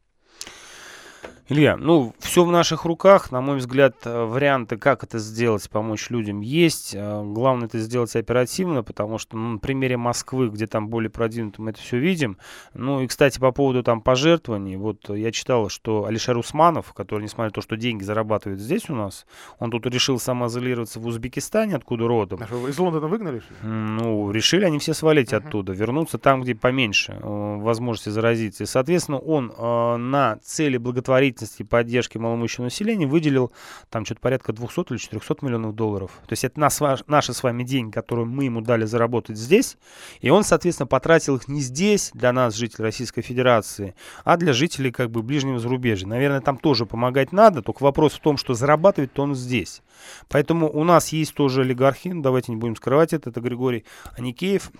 Илья, 1.48 1.78
ну, 1.78 2.12
все 2.18 2.44
в 2.44 2.52
наших 2.52 2.86
руках. 2.86 3.32
На 3.32 3.40
мой 3.40 3.58
взгляд, 3.58 3.96
э, 4.06 4.26
варианты, 4.26 4.78
как 4.78 5.04
это 5.04 5.20
сделать, 5.20 5.70
помочь 5.70 6.10
людям, 6.10 6.42
есть. 6.42 6.96
Э, 6.96 7.22
Главное 7.24 7.68
это 7.68 7.78
сделать 7.78 8.16
оперативно, 8.16 8.82
потому 8.82 9.20
что 9.20 9.38
ну, 9.38 9.50
на 9.54 9.58
примере 9.60 9.96
Москвы, 9.96 10.50
где 10.50 10.66
там 10.66 10.88
более 10.90 11.12
продвинуто, 11.12 11.62
мы 11.62 11.70
это 11.70 11.80
все 11.80 12.00
видим. 12.00 12.38
Ну 12.74 13.02
и, 13.02 13.08
кстати, 13.08 13.40
по 13.40 13.52
поводу 13.52 13.84
там 13.84 14.02
пожертвований. 14.02 14.76
Вот 14.76 15.08
я 15.10 15.32
читал, 15.32 15.70
что 15.70 16.06
Алишер 16.06 16.36
Усманов, 16.36 16.94
который, 16.94 17.22
несмотря 17.24 17.46
на 17.50 17.52
то, 17.52 17.62
что 17.62 17.78
деньги 17.78 18.02
зарабатывает 18.04 18.60
здесь 18.60 18.90
у 18.90 18.96
нас, 18.96 19.28
он 19.60 19.70
тут 19.70 19.86
решил 19.86 20.20
самоизолироваться 20.20 21.00
в 21.00 21.06
Узбекистане, 21.06 21.76
откуда 21.76 22.08
родом. 22.08 22.40
Нашего 22.40 22.68
Из 22.68 22.80
Лондона 22.80 23.08
выгнали? 23.08 23.44
Ну, 23.62 24.32
решили 24.32 24.66
они 24.66 24.80
все 24.80 24.96
свалить 24.96 25.32
Мгм. 25.32 25.46
оттуда, 25.48 25.74
вернуться 25.74 26.18
там, 26.18 26.42
где 26.42 26.56
поменьше 26.56 27.20
э, 27.22 27.58
возможности 27.60 28.10
заразиться. 28.10 28.64
И, 28.64 28.66
соответственно, 28.66 29.20
он 29.20 29.52
э, 29.56 29.98
на 29.98 30.38
цели 30.42 30.78
благотворительности 30.78 31.15
и 31.60 31.64
поддержки 31.64 32.18
малоимущего 32.18 32.64
населения 32.64 33.08
выделил 33.08 33.52
там 33.90 34.06
что-то 34.06 34.22
порядка 34.22 34.54
200 34.54 34.92
или 34.92 34.98
400 34.98 35.38
миллионов 35.42 35.76
долларов. 35.76 36.12
То 36.28 36.34
есть 36.34 36.44
это 36.44 36.60
нас, 36.60 36.82
наши 37.08 37.34
с 37.34 37.44
вами 37.44 37.64
деньги, 37.64 37.92
которые 37.92 38.26
мы 38.26 38.46
ему 38.46 38.62
дали 38.62 38.86
заработать 38.86 39.38
здесь. 39.38 39.78
И 40.22 40.30
он, 40.30 40.44
соответственно, 40.44 40.88
потратил 40.88 41.36
их 41.36 41.48
не 41.48 41.62
здесь, 41.62 42.12
для 42.14 42.32
нас, 42.34 42.56
жителей 42.56 42.86
Российской 42.86 43.22
Федерации, 43.22 43.96
а 44.24 44.38
для 44.38 44.54
жителей 44.54 44.92
как 44.92 45.12
бы 45.12 45.22
ближнего 45.22 45.60
зарубежья. 45.60 46.08
Наверное, 46.08 46.42
там 46.42 46.58
тоже 46.58 46.86
помогать 46.86 47.32
надо, 47.32 47.62
только 47.62 47.84
вопрос 47.84 48.14
в 48.14 48.20
том, 48.20 48.38
что 48.38 48.54
зарабатывает 48.54 49.18
он 49.20 49.36
здесь. 49.36 49.82
Поэтому 50.30 50.72
у 50.72 50.84
нас 50.84 51.10
есть 51.10 51.34
тоже 51.34 51.62
олигархи, 51.62 52.10
ну, 52.10 52.22
давайте 52.22 52.52
не 52.52 52.58
будем 52.58 52.76
скрывать 52.76 53.14
это, 53.14 53.30
это 53.30 53.42
Григорий 53.42 53.86
Аникеев. 54.18 54.72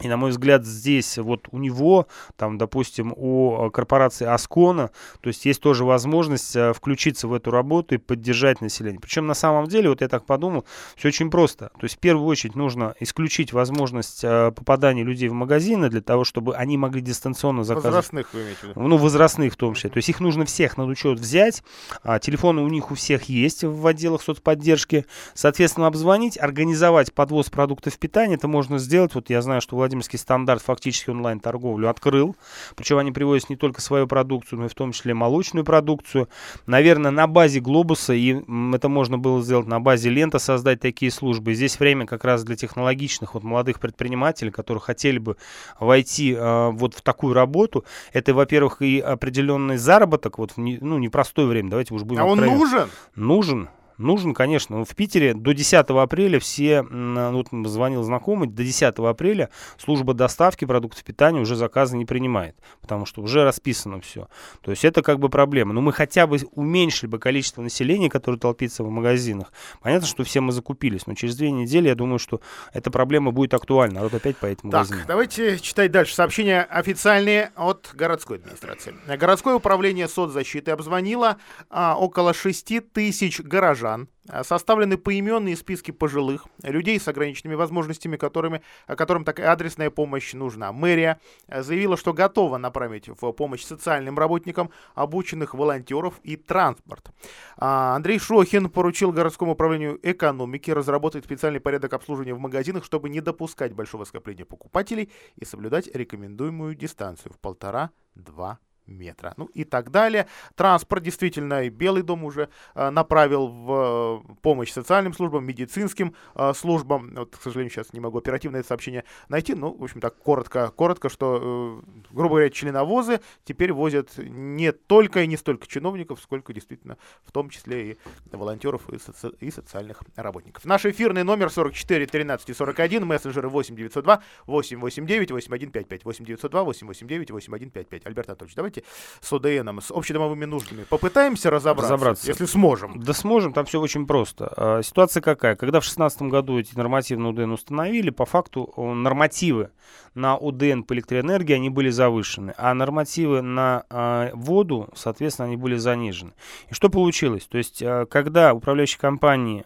И, 0.00 0.08
на 0.08 0.16
мой 0.16 0.30
взгляд, 0.30 0.64
здесь 0.64 1.18
вот 1.18 1.48
у 1.50 1.58
него, 1.58 2.06
там, 2.36 2.58
допустим, 2.58 3.12
у 3.16 3.66
э, 3.66 3.70
корпорации 3.70 4.26
Аскона, 4.26 4.90
то 5.20 5.28
есть 5.28 5.44
есть 5.44 5.60
тоже 5.60 5.84
возможность 5.84 6.54
э, 6.54 6.72
включиться 6.72 7.26
в 7.28 7.34
эту 7.34 7.50
работу 7.50 7.94
и 7.94 7.98
поддержать 7.98 8.60
население. 8.60 9.00
Причем 9.00 9.26
на 9.26 9.34
самом 9.34 9.66
деле, 9.66 9.88
вот 9.88 10.00
я 10.00 10.08
так 10.08 10.24
подумал, 10.24 10.64
все 10.96 11.08
очень 11.08 11.30
просто. 11.30 11.70
То 11.78 11.84
есть 11.84 11.96
в 11.96 11.98
первую 11.98 12.26
очередь 12.26 12.54
нужно 12.54 12.94
исключить 13.00 13.52
возможность 13.52 14.22
э, 14.22 14.52
попадания 14.52 15.02
людей 15.02 15.28
в 15.28 15.32
магазины 15.32 15.88
для 15.88 16.00
того, 16.00 16.24
чтобы 16.24 16.54
они 16.54 16.76
могли 16.76 17.00
дистанционно 17.00 17.64
заказывать 17.64 17.94
Возрастных 17.94 18.32
вы 18.32 18.42
имеете 18.42 18.60
в 18.60 18.64
виду? 18.64 18.80
ну, 18.80 18.96
возрастных 18.96 19.52
в 19.52 19.56
том 19.56 19.74
числе. 19.74 19.90
То 19.90 19.98
есть 19.98 20.08
их 20.08 20.20
нужно 20.20 20.44
всех 20.44 20.76
на 20.76 20.84
учет 20.84 21.18
взять. 21.18 21.62
А, 22.02 22.18
телефоны 22.18 22.62
у 22.62 22.68
них 22.68 22.90
у 22.90 22.94
всех 22.94 23.24
есть 23.24 23.64
в 23.64 23.86
отделах 23.86 24.22
соцподдержки. 24.22 25.06
Соответственно, 25.34 25.86
обзвонить, 25.86 26.38
организовать 26.38 27.12
подвоз 27.12 27.50
продуктов 27.50 27.98
питания. 27.98 28.34
Это 28.36 28.48
можно 28.48 28.78
сделать. 28.78 29.14
Вот 29.14 29.30
я 29.30 29.42
знаю, 29.42 29.60
что 29.60 29.76
Владимирский 29.88 30.18
стандарт 30.18 30.62
фактически 30.62 31.08
онлайн-торговлю 31.08 31.88
открыл. 31.88 32.36
Причем 32.76 32.98
они 32.98 33.10
привозят 33.10 33.48
не 33.48 33.56
только 33.56 33.80
свою 33.80 34.06
продукцию, 34.06 34.58
но 34.58 34.66
и 34.66 34.68
в 34.68 34.74
том 34.74 34.92
числе 34.92 35.14
молочную 35.14 35.64
продукцию. 35.64 36.28
Наверное, 36.66 37.10
на 37.10 37.26
базе 37.26 37.60
Глобуса, 37.60 38.12
и 38.12 38.42
это 38.74 38.90
можно 38.90 39.16
было 39.16 39.40
сделать 39.42 39.66
на 39.66 39.80
базе 39.80 40.10
Лента, 40.10 40.38
создать 40.38 40.80
такие 40.80 41.10
службы. 41.10 41.54
Здесь 41.54 41.80
время 41.80 42.04
как 42.04 42.24
раз 42.24 42.44
для 42.44 42.54
технологичных 42.54 43.32
вот 43.32 43.44
молодых 43.44 43.80
предпринимателей, 43.80 44.50
которые 44.50 44.82
хотели 44.82 45.16
бы 45.18 45.38
войти 45.80 46.34
э, 46.34 46.70
вот 46.72 46.94
в 46.94 47.00
такую 47.00 47.32
работу. 47.32 47.86
Это, 48.12 48.34
во-первых, 48.34 48.82
и 48.82 49.00
определенный 49.00 49.78
заработок, 49.78 50.36
вот 50.36 50.52
в 50.52 50.58
не, 50.58 50.76
ну, 50.82 50.98
непростое 50.98 51.48
время, 51.48 51.70
давайте 51.70 51.94
уж 51.94 52.02
будем 52.02 52.20
А 52.20 52.24
он 52.26 52.40
откровенны. 52.40 52.58
нужен? 52.58 52.88
Нужен. 53.14 53.68
Нужен, 53.98 54.32
конечно. 54.32 54.84
В 54.84 54.94
Питере 54.94 55.34
до 55.34 55.52
10 55.52 55.86
апреля 55.90 56.38
все, 56.38 56.82
ну, 56.82 57.32
вот 57.32 57.68
звонил 57.68 58.02
знакомый, 58.04 58.48
до 58.48 58.62
10 58.62 58.94
апреля 58.98 59.50
служба 59.76 60.14
доставки 60.14 60.64
продуктов 60.64 61.02
питания 61.02 61.40
уже 61.40 61.56
заказы 61.56 61.96
не 61.96 62.04
принимает, 62.04 62.56
потому 62.80 63.06
что 63.06 63.22
уже 63.22 63.42
расписано 63.42 64.00
все. 64.00 64.28
То 64.60 64.70
есть 64.70 64.84
это 64.84 65.02
как 65.02 65.18
бы 65.18 65.28
проблема. 65.28 65.72
Но 65.72 65.80
мы 65.80 65.92
хотя 65.92 66.28
бы 66.28 66.38
уменьшили 66.52 67.10
бы 67.10 67.18
количество 67.18 67.60
населения, 67.60 68.08
которое 68.08 68.38
толпится 68.38 68.84
в 68.84 68.90
магазинах. 68.90 69.52
Понятно, 69.82 70.06
что 70.06 70.22
все 70.22 70.40
мы 70.40 70.52
закупились, 70.52 71.06
но 71.08 71.14
через 71.14 71.36
две 71.36 71.50
недели 71.50 71.88
я 71.88 71.96
думаю, 71.96 72.20
что 72.20 72.40
эта 72.72 72.92
проблема 72.92 73.32
будет 73.32 73.52
актуальна. 73.52 74.00
А 74.00 74.02
вот 74.04 74.14
опять 74.14 74.36
поедет 74.36 74.60
в 74.60 74.64
магазин. 74.64 74.98
Так, 74.98 75.06
давайте 75.08 75.58
читать 75.58 75.90
дальше. 75.90 76.14
Сообщения 76.14 76.62
официальные 76.62 77.50
от 77.56 77.90
городской 77.94 78.38
администрации. 78.38 78.94
Городское 79.16 79.54
управление 79.54 80.06
соцзащиты 80.06 80.70
обзвонило 80.70 81.38
а, 81.68 81.96
около 81.98 82.32
6 82.32 82.92
тысяч 82.92 83.40
горожан. 83.40 83.87
А, 84.28 84.44
Составлены 84.44 84.98
поименные 84.98 85.56
списки 85.56 85.90
пожилых, 85.90 86.46
людей 86.62 87.00
с 87.00 87.08
ограниченными 87.08 87.54
возможностями, 87.54 88.16
которыми, 88.16 88.62
а, 88.86 88.96
которым 88.96 89.24
такая 89.24 89.50
адресная 89.50 89.90
помощь 89.90 90.34
нужна. 90.34 90.72
Мэрия 90.72 91.20
а, 91.46 91.62
заявила, 91.62 91.96
что 91.96 92.12
готова 92.12 92.58
направить 92.58 93.08
в 93.08 93.32
помощь 93.32 93.64
социальным 93.64 94.18
работникам 94.18 94.70
обученных 94.94 95.54
волонтеров 95.54 96.20
и 96.22 96.36
транспорт. 96.36 97.10
А, 97.56 97.96
Андрей 97.96 98.18
Шохин 98.18 98.68
поручил 98.68 99.12
городскому 99.12 99.52
управлению 99.52 99.98
экономики 100.02 100.70
разработать 100.70 101.24
специальный 101.24 101.60
порядок 101.60 101.94
обслуживания 101.94 102.34
в 102.34 102.40
магазинах, 102.40 102.84
чтобы 102.84 103.08
не 103.08 103.20
допускать 103.20 103.72
большого 103.72 104.04
скопления 104.04 104.44
покупателей 104.44 105.10
и 105.36 105.44
соблюдать 105.44 105.88
рекомендуемую 105.94 106.74
дистанцию 106.74 107.32
в 107.32 107.38
полтора-два 107.38 108.58
метра. 108.88 109.34
Ну 109.36 109.46
и 109.46 109.64
так 109.64 109.90
далее. 109.90 110.26
Транспорт 110.56 111.02
действительно, 111.02 111.62
и 111.64 111.68
Белый 111.68 112.02
дом 112.02 112.24
уже 112.24 112.48
э, 112.74 112.90
направил 112.90 113.48
в 113.48 114.24
э, 114.28 114.34
помощь 114.42 114.72
социальным 114.72 115.12
службам, 115.12 115.44
медицинским 115.44 116.14
э, 116.34 116.52
службам. 116.54 117.12
Вот, 117.14 117.36
к 117.36 117.42
сожалению, 117.42 117.70
сейчас 117.70 117.92
не 117.92 118.00
могу 118.00 118.18
оперативно 118.18 118.56
это 118.56 118.68
сообщение 118.68 119.04
найти. 119.28 119.54
Ну, 119.54 119.74
в 119.74 119.84
общем, 119.84 120.00
так 120.00 120.16
коротко, 120.18 120.70
коротко, 120.70 121.08
что, 121.08 121.82
э, 121.82 122.12
грубо 122.12 122.36
говоря, 122.36 122.50
членовозы 122.50 123.20
теперь 123.44 123.72
возят 123.72 124.16
не 124.18 124.72
только 124.72 125.22
и 125.22 125.26
не 125.26 125.36
столько 125.36 125.66
чиновников, 125.66 126.20
сколько 126.20 126.52
действительно 126.52 126.96
в 127.24 127.32
том 127.32 127.50
числе 127.50 127.92
и 127.92 127.98
волонтеров 128.32 128.88
и, 128.90 128.96
соци- 128.96 129.36
и 129.40 129.50
социальных 129.50 130.02
работников. 130.16 130.64
Наш 130.64 130.86
эфирный 130.86 131.24
номер 131.24 131.50
44 131.50 132.06
13 132.06 132.56
41, 132.56 133.04
мессенджеры 133.04 133.48
8 133.48 133.76
902 133.76 134.22
889 134.46 135.30
8155 135.30 136.04
8 136.04 136.24
902 136.24 136.64
889 136.64 137.30
8155. 137.30 138.06
Альберт 138.06 138.28
Анатольевич, 138.28 138.54
давайте 138.54 138.77
с 139.20 139.32
ОДНом, 139.32 139.80
с 139.80 139.90
общедомовыми 139.90 140.44
нуждами 140.44 140.84
попытаемся 140.84 141.50
разобраться, 141.50 141.94
Разобраться. 141.94 142.28
если 142.28 142.46
сможем. 142.46 143.00
Да 143.00 143.12
сможем, 143.12 143.52
там 143.52 143.64
все 143.66 143.80
очень 143.80 144.06
просто. 144.06 144.52
А, 144.56 144.82
Ситуация 144.82 145.20
какая? 145.20 145.56
Когда 145.56 145.80
в 145.80 145.84
2016 145.84 146.22
году 146.22 146.58
эти 146.58 146.76
нормативы 146.76 147.26
УДН 147.28 147.52
установили, 147.52 148.10
по 148.10 148.24
факту 148.26 148.72
нормативы 148.76 149.70
на 150.14 150.36
УДН 150.36 150.82
по 150.82 150.94
электроэнергии, 150.94 151.54
они 151.54 151.70
были 151.70 151.90
завышены, 151.90 152.54
а 152.56 152.74
нормативы 152.74 153.42
на 153.42 153.84
а, 153.90 154.30
воду, 154.34 154.88
соответственно, 154.94 155.46
они 155.48 155.56
были 155.56 155.76
занижены. 155.76 156.32
И 156.70 156.74
что 156.74 156.88
получилось? 156.88 157.46
То 157.46 157.58
есть, 157.58 157.82
а, 157.82 158.06
когда 158.06 158.54
управляющие 158.54 158.98
компании 158.98 159.64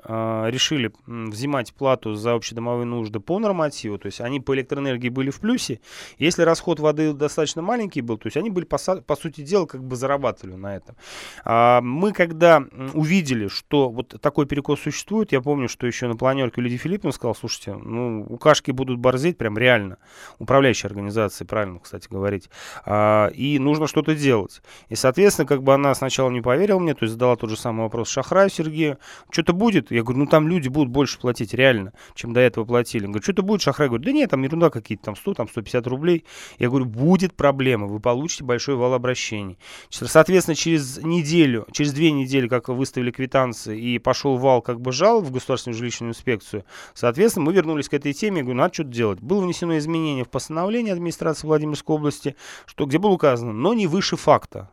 решили 0.50 0.92
взимать 1.06 1.72
плату 1.74 2.14
за 2.14 2.34
общедомовые 2.34 2.86
нужды 2.86 3.20
по 3.20 3.38
нормативу, 3.38 3.98
то 3.98 4.06
есть 4.06 4.20
они 4.20 4.40
по 4.40 4.54
электроэнергии 4.54 5.08
были 5.08 5.30
в 5.30 5.40
плюсе, 5.40 5.80
если 6.18 6.42
расход 6.42 6.80
воды 6.80 7.12
достаточно 7.12 7.62
маленький 7.62 8.00
был, 8.00 8.18
то 8.18 8.26
есть 8.26 8.36
они 8.36 8.50
были, 8.50 8.64
по, 8.64 8.78
по 9.06 9.16
сути 9.16 9.42
дела, 9.42 9.66
как 9.66 9.82
бы 9.82 9.96
зарабатывали 9.96 10.54
на 10.54 10.76
этом. 10.76 10.96
А, 11.44 11.80
мы 11.80 12.12
когда 12.12 12.64
увидели, 12.94 13.48
что 13.48 13.90
вот 13.90 14.20
такой 14.20 14.46
перекос 14.46 14.80
существует, 14.80 15.32
я 15.32 15.40
помню, 15.40 15.68
что 15.68 15.86
еще 15.86 16.08
на 16.08 16.16
планерке 16.16 16.60
Лидия 16.60 16.76
Филипповна 16.76 17.12
сказал, 17.12 17.34
слушайте, 17.34 17.74
ну, 17.74 18.24
у 18.28 18.38
Кашки 18.38 18.70
будут 18.70 18.98
борзеть 18.98 19.38
прям 19.38 19.58
реально, 19.58 19.98
управляющей 20.38 20.86
организации, 20.86 21.44
правильно, 21.44 21.78
кстати, 21.80 22.08
говорить, 22.08 22.50
А, 22.84 23.28
и 23.28 23.58
нужно 23.58 23.86
что-то 23.86 24.14
делать. 24.14 24.62
И, 24.88 24.94
соответственно, 24.94 25.46
как 25.46 25.62
бы 25.62 25.74
она 25.74 25.94
сначала 25.94 26.30
не 26.30 26.40
поверила 26.40 26.78
мне, 26.78 26.94
то 26.94 27.04
есть 27.04 27.12
задала 27.12 27.36
тот 27.36 27.50
же 27.50 27.56
самый 27.56 27.82
вопрос 27.82 28.08
Шахраю 28.08 28.50
Сергею, 28.50 28.98
что-то 29.30 29.52
будет? 29.52 29.90
Я 29.90 30.02
говорю, 30.02 30.20
ну, 30.20 30.26
там 30.26 30.48
люди 30.48 30.68
будут 30.68 30.90
больше 30.90 31.18
платить, 31.18 31.54
реально, 31.54 31.92
чем 32.14 32.32
до 32.32 32.40
этого 32.40 32.64
платили. 32.64 33.04
Он 33.04 33.12
говорит, 33.12 33.24
что-то 33.24 33.42
будет? 33.42 33.62
Шахрай 33.62 33.88
говорит, 33.88 34.06
да 34.06 34.12
нет, 34.12 34.30
там 34.30 34.42
ерунда 34.42 34.70
какие-то, 34.70 35.04
там 35.04 35.16
100, 35.16 35.34
там 35.34 35.48
150 35.48 35.86
рублей. 35.86 36.24
Я 36.58 36.68
говорю, 36.68 36.86
будет 36.86 37.34
проблема, 37.34 37.86
вы 37.86 38.00
получите 38.00 38.44
большой 38.44 38.76
вал 38.76 38.91
обращений. 38.96 39.58
Соответственно, 39.90 40.54
через 40.54 40.98
неделю, 40.98 41.66
через 41.72 41.92
две 41.92 42.10
недели, 42.10 42.48
как 42.48 42.68
выставили 42.68 43.10
квитанции 43.10 43.80
и 43.80 43.98
пошел 43.98 44.36
вал 44.36 44.62
как 44.62 44.80
бы 44.80 44.92
жал 44.92 45.22
в 45.22 45.30
государственную 45.30 45.78
жилищную 45.78 46.10
инспекцию, 46.10 46.64
соответственно, 46.94 47.46
мы 47.46 47.52
вернулись 47.52 47.88
к 47.88 47.94
этой 47.94 48.12
теме, 48.12 48.38
я 48.38 48.42
говорю, 48.42 48.58
надо 48.58 48.74
что-то 48.74 48.90
делать. 48.90 49.20
Было 49.20 49.40
внесено 49.40 49.78
изменение 49.78 50.24
в 50.24 50.28
постановление 50.28 50.92
администрации 50.92 51.46
Владимирской 51.46 51.94
области, 51.94 52.36
что, 52.66 52.86
где 52.86 52.98
было 52.98 53.12
указано, 53.12 53.52
но 53.52 53.74
не 53.74 53.86
выше 53.86 54.16
факта. 54.16 54.70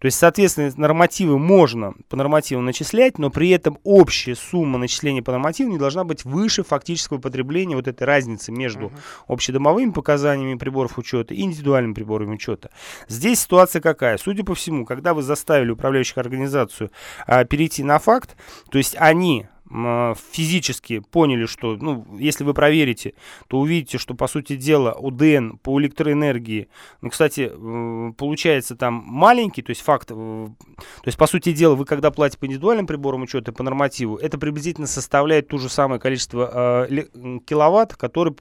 То 0.00 0.06
есть, 0.06 0.18
соответственно, 0.18 0.72
нормативы 0.76 1.38
можно 1.38 1.94
по 2.08 2.16
нормативам 2.16 2.64
начислять, 2.64 3.18
но 3.18 3.30
при 3.30 3.50
этом 3.50 3.78
общая 3.82 4.36
сумма 4.36 4.78
начисления 4.78 5.22
по 5.22 5.32
нормативу 5.32 5.70
не 5.70 5.78
должна 5.78 6.04
быть 6.04 6.24
выше 6.24 6.62
фактического 6.62 7.18
потребления 7.18 7.74
вот 7.74 7.88
этой 7.88 8.04
разницы 8.04 8.52
между 8.52 8.92
общедомовыми 9.26 9.90
показаниями 9.90 10.56
приборов 10.56 10.98
учета 10.98 11.34
и 11.34 11.42
индивидуальными 11.42 11.94
приборами 11.94 12.34
учета. 12.34 12.70
Здесь 13.08 13.40
ситуация 13.40 13.80
какая? 13.80 14.18
Судя 14.18 14.44
по 14.44 14.54
всему, 14.54 14.84
когда 14.84 15.14
вы 15.14 15.22
заставили 15.22 15.70
управляющих 15.70 16.18
организацию 16.18 16.90
а, 17.26 17.44
перейти 17.44 17.82
на 17.82 17.98
факт, 17.98 18.36
то 18.70 18.78
есть 18.78 18.94
они 18.98 19.46
физически 19.70 21.00
поняли, 21.00 21.46
что, 21.46 21.76
ну, 21.76 22.06
если 22.18 22.44
вы 22.44 22.54
проверите, 22.54 23.14
то 23.48 23.58
увидите, 23.58 23.98
что, 23.98 24.14
по 24.14 24.26
сути 24.26 24.56
дела, 24.56 24.92
УДН 24.92 25.56
по 25.62 25.80
электроэнергии, 25.80 26.68
ну, 27.00 27.10
кстати, 27.10 27.50
получается 28.16 28.76
там 28.76 28.94
маленький, 28.94 29.62
то 29.62 29.70
есть 29.70 29.82
факт, 29.82 30.10
э, 30.10 30.14
то 30.14 31.06
есть, 31.06 31.18
по 31.18 31.26
сути 31.26 31.52
дела, 31.52 31.74
вы 31.74 31.84
когда 31.84 32.10
платите 32.10 32.38
по 32.38 32.46
индивидуальным 32.46 32.86
приборам 32.86 33.22
учета, 33.22 33.52
по 33.52 33.62
нормативу, 33.62 34.16
это 34.16 34.38
приблизительно 34.38 34.86
составляет 34.86 35.48
то 35.48 35.58
же 35.58 35.68
самое 35.68 36.00
количество 36.00 36.86
э, 36.88 37.04
киловатт, 37.46 37.96
который 37.96 38.34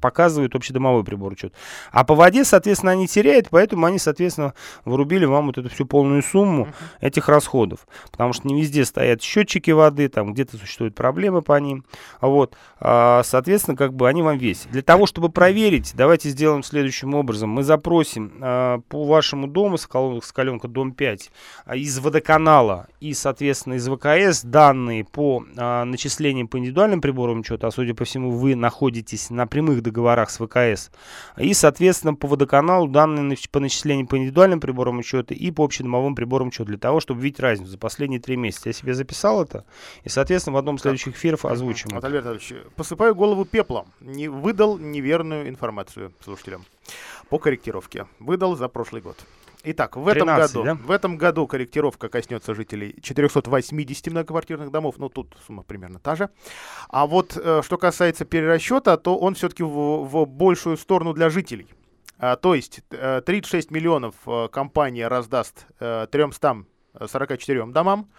показывает 0.00 0.54
общедомовой 0.54 1.04
прибор 1.04 1.32
учета. 1.32 1.54
А 1.92 2.04
по 2.04 2.14
воде, 2.14 2.44
соответственно, 2.44 2.92
они 2.92 3.06
теряют, 3.06 3.48
поэтому 3.50 3.86
они, 3.86 3.98
соответственно, 3.98 4.54
вырубили 4.84 5.24
вам 5.24 5.46
вот 5.46 5.58
эту 5.58 5.68
всю 5.68 5.86
полную 5.86 6.22
сумму 6.22 6.68
этих 7.00 7.28
расходов. 7.28 7.86
Потому 8.10 8.32
что 8.32 8.48
не 8.48 8.60
везде 8.60 8.84
стоят 8.84 9.22
счетчики 9.22 9.70
воды, 9.70 10.08
там 10.08 10.32
где-то 10.32 10.56
существуют 10.70 10.94
проблемы 10.94 11.42
по 11.42 11.58
ним. 11.58 11.84
Вот. 12.20 12.56
А, 12.78 13.22
соответственно, 13.24 13.76
как 13.76 13.92
бы 13.92 14.08
они 14.08 14.22
вам 14.22 14.38
весят. 14.38 14.70
Для 14.70 14.82
того, 14.82 15.06
чтобы 15.06 15.28
проверить, 15.28 15.92
давайте 15.96 16.30
сделаем 16.30 16.62
следующим 16.62 17.14
образом. 17.14 17.50
Мы 17.50 17.62
запросим 17.62 18.32
а, 18.40 18.80
по 18.88 19.04
вашему 19.04 19.48
дому, 19.48 19.76
Соколенка, 19.76 20.68
дом 20.68 20.92
5, 20.92 21.30
а, 21.66 21.76
из 21.76 21.98
водоканала 21.98 22.86
и, 23.00 23.12
соответственно, 23.12 23.74
из 23.74 23.88
ВКС 23.88 24.42
данные 24.42 25.04
по 25.04 25.40
начислениям 25.40 26.48
по 26.48 26.58
индивидуальным 26.58 27.00
приборам 27.00 27.40
учета, 27.40 27.66
а 27.66 27.70
судя 27.70 27.94
по 27.94 28.04
всему, 28.04 28.30
вы 28.30 28.54
находитесь 28.54 29.30
на 29.30 29.46
прямых 29.46 29.82
договорах 29.82 30.30
с 30.30 30.38
ВКС, 30.38 30.90
и, 31.36 31.52
соответственно, 31.54 32.14
по 32.14 32.28
водоканалу 32.28 32.88
данные 32.88 33.36
по 33.50 33.60
начислению 33.60 34.06
по 34.06 34.16
индивидуальным 34.16 34.60
приборам 34.60 34.98
учета 34.98 35.34
и 35.34 35.50
по 35.50 35.64
общедомовым 35.64 36.14
приборам 36.14 36.48
учета, 36.48 36.66
для 36.66 36.78
того, 36.78 37.00
чтобы 37.00 37.20
видеть 37.20 37.40
разницу 37.40 37.70
за 37.70 37.78
последние 37.78 38.20
три 38.20 38.36
месяца. 38.36 38.68
Я 38.68 38.72
себе 38.72 38.94
записал 38.94 39.42
это, 39.42 39.64
и, 40.04 40.08
соответственно, 40.08 40.54
одном 40.60 40.76
из 40.76 40.82
следующих 40.82 41.16
эфиров 41.16 41.44
озвучим. 41.44 41.90
Вот. 41.92 42.04
Альберт 42.04 42.26
Анатольевич, 42.26 42.66
посыпаю 42.76 43.14
голову 43.14 43.44
пеплом. 43.44 43.92
Не 44.00 44.28
выдал 44.28 44.78
неверную 44.78 45.48
информацию 45.48 46.12
слушателям 46.22 46.64
по 47.28 47.38
корректировке. 47.38 48.06
Выдал 48.18 48.56
за 48.56 48.68
прошлый 48.68 49.02
год. 49.02 49.16
Итак, 49.62 49.96
в 49.96 50.08
этом 50.08 50.28
13, 50.28 50.54
году, 50.54 50.64
да? 50.64 50.74
в 50.74 50.90
этом 50.90 51.18
году 51.18 51.46
корректировка 51.46 52.08
коснется 52.08 52.54
жителей 52.54 52.96
480 53.02 54.06
многоквартирных 54.06 54.70
домов, 54.70 54.94
ну 54.96 55.10
тут 55.10 55.36
сумма 55.46 55.62
примерно 55.62 55.98
та 55.98 56.16
же. 56.16 56.30
А 56.88 57.06
вот 57.06 57.36
э, 57.36 57.60
что 57.62 57.76
касается 57.76 58.24
перерасчета, 58.24 58.96
то 58.96 59.18
он 59.18 59.34
все-таки 59.34 59.62
в, 59.62 60.04
в 60.04 60.24
большую 60.26 60.78
сторону 60.78 61.12
для 61.12 61.28
жителей. 61.28 61.68
А, 62.20 62.36
то 62.36 62.54
есть 62.54 62.82
э, 62.90 63.22
36 63.24 63.70
миллионов 63.70 64.14
э, 64.26 64.48
компания 64.52 65.08
раздаст 65.08 65.66
э, 65.78 66.06
344 66.10 67.66
домам, 67.66 68.10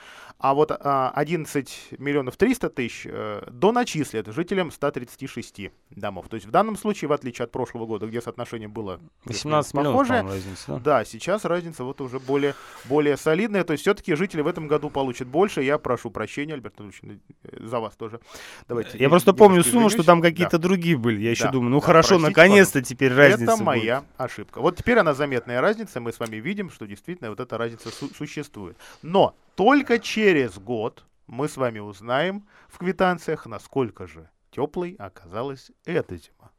а 0.43 0.55
вот 0.55 0.71
а, 0.71 1.11
11 1.13 1.89
миллионов 1.99 2.35
300 2.35 2.69
тысяч 2.71 3.03
э, 3.05 3.43
доначислят 3.51 4.25
жителям 4.33 4.71
136 4.71 5.69
домов. 5.91 6.27
То 6.29 6.35
есть 6.35 6.47
в 6.47 6.51
данном 6.51 6.75
случае, 6.77 7.09
в 7.09 7.13
отличие 7.13 7.43
от 7.43 7.51
прошлого 7.51 7.85
года, 7.85 8.07
где 8.07 8.21
соотношение 8.21 8.67
было 8.67 8.99
18 9.25 9.73
миллионов, 9.75 9.93
похожее, 9.93 10.19
по-моему, 10.21 10.29
разница, 10.43 10.65
да? 10.67 10.79
да, 10.79 11.05
сейчас 11.05 11.45
разница 11.45 11.83
вот 11.83 12.01
уже 12.01 12.19
более, 12.19 12.55
более 12.85 13.17
солидная. 13.17 13.63
То 13.63 13.73
есть 13.73 13.81
все-таки 13.83 14.15
жители 14.15 14.41
в 14.41 14.47
этом 14.47 14.67
году 14.67 14.89
получат 14.89 15.27
больше. 15.27 15.61
Я 15.61 15.77
прошу 15.77 16.09
прощения, 16.09 16.55
Альберт 16.55 16.79
Анатольевич, 16.79 17.21
э, 17.43 17.63
за 17.63 17.79
вас 17.79 17.95
тоже. 17.95 18.19
Давайте. 18.67 18.97
Я 18.97 19.09
просто 19.09 19.33
помню 19.33 19.63
сумму, 19.63 19.89
что 19.91 20.03
там 20.03 20.21
Да. 20.21 20.29
какие-то 20.29 20.57
другие 20.57 20.97
были. 20.97 21.21
Я 21.21 21.31
еще 21.31 21.43
Да, 21.45 21.51
думаю, 21.51 21.69
ну 21.69 21.79
да, 21.81 21.85
хорошо, 21.85 22.17
наконец-то 22.17 22.81
теперь 22.81 23.13
разница 23.13 23.43
Это 23.43 23.51
будет. 23.53 23.65
моя 23.65 24.03
ошибка. 24.17 24.59
Вот 24.59 24.75
теперь 24.75 24.97
она 24.97 25.13
заметная 25.13 25.61
разница. 25.61 25.99
Мы 25.99 26.11
с 26.11 26.19
вами 26.19 26.37
видим, 26.37 26.71
что 26.71 26.87
действительно 26.87 27.29
вот 27.29 27.39
эта 27.39 27.57
разница 27.59 27.89
су- 27.89 28.11
существует. 28.15 28.75
Но 29.03 29.35
только 29.55 29.99
через 29.99 30.57
год 30.57 31.05
мы 31.27 31.47
с 31.47 31.57
вами 31.57 31.79
узнаем 31.79 32.47
в 32.67 32.77
квитанциях, 32.77 33.45
насколько 33.45 34.07
же 34.07 34.29
теплой 34.51 34.95
оказалась 34.99 35.71
эта 35.85 36.17
зима. 36.17 36.51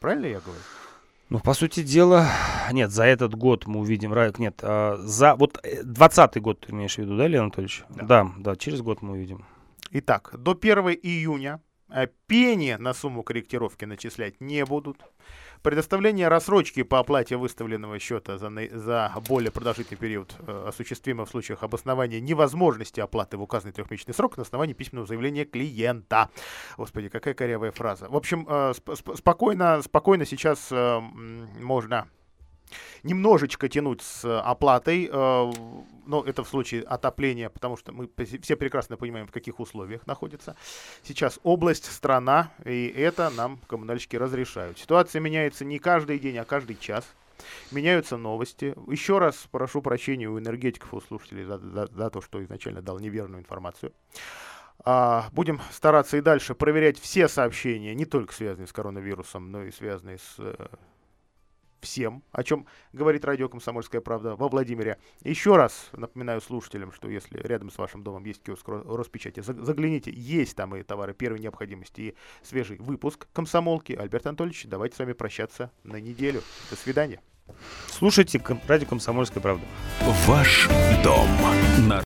Правильно 0.00 0.26
я 0.26 0.40
говорю? 0.40 0.60
Ну, 1.28 1.38
по 1.38 1.54
сути 1.54 1.82
дела, 1.84 2.26
нет, 2.72 2.90
за 2.90 3.04
этот 3.04 3.34
год 3.36 3.66
мы 3.66 3.80
увидим, 3.80 4.12
ра- 4.12 4.34
нет, 4.38 4.60
а, 4.62 4.96
за, 4.98 5.36
вот 5.36 5.60
э, 5.62 5.84
20 5.84 6.40
год 6.40 6.60
ты 6.60 6.72
имеешь 6.72 6.96
в 6.96 6.98
виду, 6.98 7.16
да, 7.16 7.28
Леонид 7.28 7.40
Анатольевич? 7.42 7.84
Да. 7.88 8.04
да, 8.04 8.32
да, 8.38 8.56
через 8.56 8.82
год 8.82 9.00
мы 9.02 9.12
увидим. 9.12 9.44
Итак, 9.92 10.34
до 10.36 10.58
1 10.60 10.78
июня 11.02 11.60
э, 11.88 12.08
пени 12.26 12.76
на 12.80 12.94
сумму 12.94 13.22
корректировки 13.22 13.84
начислять 13.84 14.40
не 14.40 14.64
будут. 14.64 15.04
Предоставление 15.62 16.28
рассрочки 16.28 16.82
по 16.82 17.00
оплате 17.00 17.36
выставленного 17.36 17.98
счета 17.98 18.38
за, 18.38 18.50
за 18.72 19.12
более 19.28 19.50
продолжительный 19.50 19.98
период 19.98 20.34
э, 20.46 20.64
осуществимо 20.68 21.26
в 21.26 21.28
случаях 21.28 21.62
обоснования 21.62 22.18
невозможности 22.18 23.00
оплаты 23.00 23.36
в 23.36 23.42
указанный 23.42 23.72
трехмесячный 23.72 24.14
срок 24.14 24.38
на 24.38 24.42
основании 24.42 24.72
письменного 24.72 25.06
заявления 25.06 25.44
клиента. 25.44 26.30
Господи, 26.78 27.10
какая 27.10 27.34
корявая 27.34 27.72
фраза. 27.72 28.08
В 28.08 28.16
общем, 28.16 28.46
э, 28.48 28.72
сп- 28.74 28.94
сп- 28.96 29.16
спокойно, 29.16 29.82
спокойно 29.82 30.24
сейчас 30.24 30.68
э, 30.70 30.98
можно 31.60 32.08
немножечко 33.02 33.68
тянуть 33.68 34.02
с 34.02 34.24
э, 34.24 34.38
оплатой, 34.38 35.08
э, 35.10 35.52
но 36.06 36.24
это 36.24 36.44
в 36.44 36.48
случае 36.48 36.82
отопления, 36.82 37.48
потому 37.48 37.76
что 37.76 37.92
мы 37.92 38.08
все 38.42 38.56
прекрасно 38.56 38.96
понимаем, 38.96 39.26
в 39.26 39.32
каких 39.32 39.60
условиях 39.60 40.06
находится 40.06 40.56
сейчас 41.02 41.38
область, 41.42 41.90
страна, 41.90 42.52
и 42.64 42.88
это 42.88 43.30
нам 43.30 43.58
коммунальщики 43.66 44.16
разрешают. 44.16 44.78
Ситуация 44.78 45.20
меняется 45.20 45.64
не 45.64 45.78
каждый 45.78 46.18
день, 46.18 46.38
а 46.38 46.44
каждый 46.44 46.76
час. 46.76 47.04
меняются 47.70 48.16
новости. 48.16 48.74
Еще 48.90 49.18
раз 49.18 49.48
прошу 49.50 49.80
прощения 49.80 50.28
у 50.28 50.38
энергетиков, 50.38 50.92
у 50.92 51.00
слушателей 51.00 51.44
за, 51.44 51.58
за, 51.58 51.86
за 51.86 52.10
то, 52.10 52.20
что 52.20 52.42
изначально 52.42 52.82
дал 52.82 52.98
неверную 52.98 53.40
информацию. 53.40 53.92
А, 54.82 55.28
будем 55.32 55.60
стараться 55.72 56.16
и 56.16 56.20
дальше 56.20 56.54
проверять 56.54 56.98
все 56.98 57.28
сообщения, 57.28 57.94
не 57.94 58.06
только 58.06 58.32
связанные 58.32 58.66
с 58.66 58.72
коронавирусом, 58.72 59.50
но 59.50 59.64
и 59.64 59.70
связанные 59.70 60.18
с 60.18 60.36
э, 60.38 60.54
всем, 61.80 62.22
о 62.32 62.42
чем 62.42 62.66
говорит 62.92 63.24
радио 63.24 63.48
«Комсомольская 63.48 64.00
правда» 64.00 64.36
во 64.36 64.48
Владимире. 64.48 64.98
Еще 65.22 65.56
раз 65.56 65.88
напоминаю 65.92 66.40
слушателям, 66.40 66.92
что 66.92 67.08
если 67.08 67.38
рядом 67.38 67.70
с 67.70 67.78
вашим 67.78 68.02
домом 68.02 68.24
есть 68.24 68.42
киоск 68.42 68.68
Роспечати, 68.68 69.40
загляните, 69.40 70.12
есть 70.14 70.56
там 70.56 70.76
и 70.76 70.82
товары 70.82 71.14
первой 71.14 71.40
необходимости, 71.40 72.00
и 72.00 72.14
свежий 72.42 72.78
выпуск 72.78 73.26
«Комсомолки». 73.32 73.92
Альберт 73.92 74.26
Анатольевич, 74.26 74.66
давайте 74.66 74.96
с 74.96 74.98
вами 74.98 75.12
прощаться 75.12 75.70
на 75.84 75.96
неделю. 76.00 76.42
До 76.70 76.76
свидания. 76.76 77.20
Слушайте 77.88 78.40
радио 78.68 78.86
«Комсомольская 78.86 79.42
правда». 79.42 79.64
Ваш 80.26 80.68
дом 81.02 81.28
на 81.88 81.98